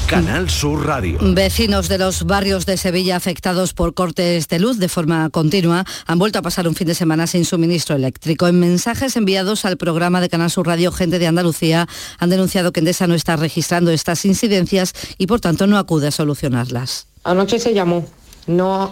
[0.07, 1.17] Canal Sur Radio.
[1.21, 6.19] Vecinos de los barrios de Sevilla afectados por cortes de luz de forma continua han
[6.19, 8.49] vuelto a pasar un fin de semana sin suministro eléctrico.
[8.49, 11.87] En mensajes enviados al programa de Canal Sur Radio Gente de Andalucía
[12.19, 16.11] han denunciado que Endesa no está registrando estas incidencias y por tanto no acude a
[16.11, 17.07] solucionarlas.
[17.23, 18.05] Anoche se llamó,
[18.47, 18.91] no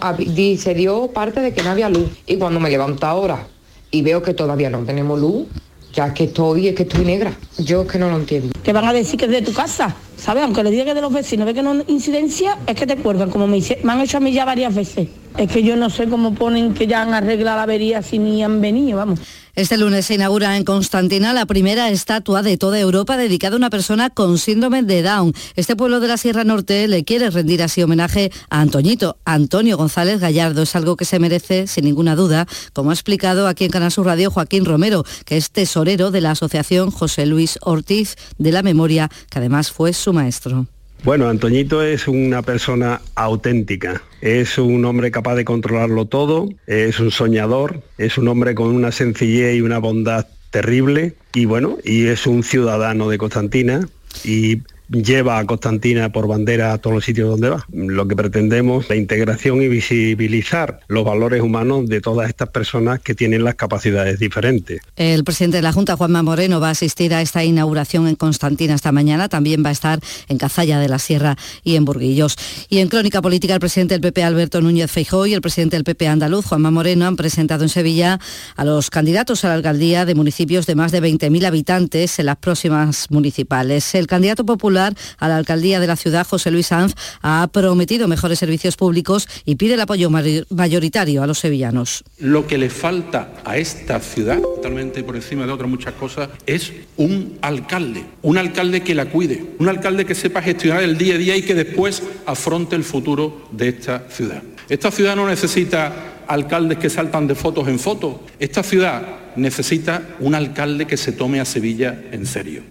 [0.58, 3.46] se dio parte de que no había luz y cuando me levanto ahora
[3.90, 5.48] y veo que todavía no tenemos luz,
[5.94, 7.32] ya que estoy, es que estoy negra.
[7.58, 8.52] Yo es que no lo entiendo.
[8.62, 10.42] Que van a decir que es de tu casa, ¿sabes?
[10.42, 13.30] Aunque le diga que de los vecinos, ve que no incidencia, es que te cuelgan,
[13.30, 15.08] como me, me, han hecho a mí ya varias veces.
[15.36, 18.44] Es que yo no sé cómo ponen que ya han arreglado la avería si ni
[18.44, 19.18] han venido, vamos.
[19.56, 23.70] Este lunes se inaugura en Constantina la primera estatua de toda Europa dedicada a una
[23.70, 25.32] persona con síndrome de Down.
[25.56, 30.20] Este pueblo de la Sierra Norte le quiere rendir así homenaje a Antoñito, Antonio González
[30.20, 30.62] Gallardo.
[30.62, 34.06] Es algo que se merece, sin ninguna duda, como ha explicado aquí en Canal Sur
[34.06, 39.10] Radio Joaquín Romero, que es tesorero de la Asociación José Luis Ortiz de la Memoria,
[39.30, 40.66] que además fue su maestro.
[41.04, 47.10] Bueno, Antoñito es una persona auténtica, es un hombre capaz de controlarlo todo, es un
[47.10, 52.26] soñador, es un hombre con una sencillez y una bondad terrible y bueno, y es
[52.26, 53.86] un ciudadano de Constantina
[54.24, 57.64] y lleva a Constantina por bandera a todos los sitios donde va.
[57.72, 63.14] Lo que pretendemos, la integración y visibilizar los valores humanos de todas estas personas que
[63.14, 64.82] tienen las capacidades diferentes.
[64.96, 68.74] El presidente de la Junta, Juanma Moreno, va a asistir a esta inauguración en Constantina
[68.74, 69.28] esta mañana.
[69.28, 72.36] También va a estar en Cazalla de la Sierra y en Burguillos.
[72.68, 75.84] Y en Crónica Política, el presidente del PP, Alberto Núñez Feijóo, y el presidente del
[75.84, 78.20] PP andaluz, Juanma Moreno, han presentado en Sevilla
[78.56, 82.36] a los candidatos a la alcaldía de municipios de más de 20.000 habitantes en las
[82.36, 83.94] próximas municipales.
[83.94, 88.38] El candidato popular A la alcaldía de la ciudad, José Luis Sanz, ha prometido mejores
[88.38, 92.04] servicios públicos y pide el apoyo mayoritario a los sevillanos.
[92.18, 96.72] Lo que le falta a esta ciudad, totalmente por encima de otras muchas cosas, es
[96.96, 98.04] un alcalde.
[98.22, 101.42] Un alcalde que la cuide, un alcalde que sepa gestionar el día a día y
[101.42, 104.42] que después afronte el futuro de esta ciudad.
[104.68, 108.16] Esta ciudad no necesita alcaldes que saltan de fotos en fotos.
[108.38, 109.02] Esta ciudad
[109.36, 112.62] necesita un alcalde que se tome a Sevilla en serio.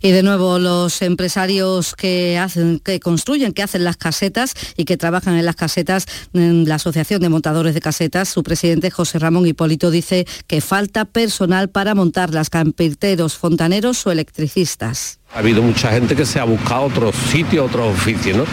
[0.00, 4.96] Y de nuevo los empresarios que hacen, que construyen, que hacen las casetas y que
[4.96, 9.90] trabajan en las casetas, la Asociación de Montadores de Casetas, su presidente José Ramón Hipólito
[9.90, 15.18] dice que falta personal para montar las campiteros, fontaneros o electricistas.
[15.34, 18.36] Ha habido mucha gente que se ha buscado otros sitios, otros oficios.
[18.36, 18.44] ¿no?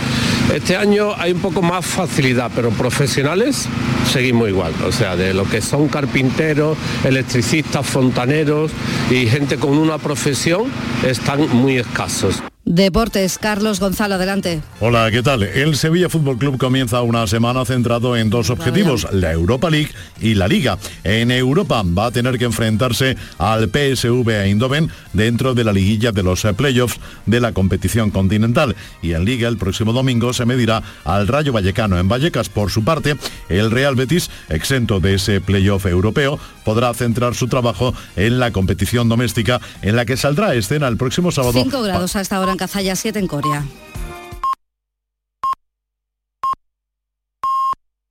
[0.54, 3.68] Este año hay un poco más facilidad, pero profesionales
[4.12, 4.74] seguimos igual.
[4.86, 8.72] O sea, de lo que son carpinteros, electricistas, fontaneros
[9.10, 10.64] y gente con una profesión
[11.04, 12.44] están muy escasos.
[12.64, 14.62] Deportes, Carlos Gonzalo, adelante.
[14.80, 15.42] Hola, ¿qué tal?
[15.42, 19.90] El Sevilla Fútbol Club comienza una semana centrado en dos objetivos, la Europa League
[20.20, 20.78] y la Liga.
[21.04, 26.22] En Europa va a tener que enfrentarse al PSV Eindhoven dentro de la liguilla de
[26.22, 28.76] los playoffs de la competición continental.
[29.02, 32.50] Y en Liga el próximo domingo se medirá al Rayo Vallecano en Vallecas.
[32.50, 33.18] Por su parte,
[33.50, 39.10] el Real Betis, exento de ese playoff europeo, podrá centrar su trabajo en la competición
[39.10, 41.54] doméstica en la que saldrá a escena el próximo sábado.
[41.54, 43.66] 5 grados hasta ahora Cazalla, 7 en Corea.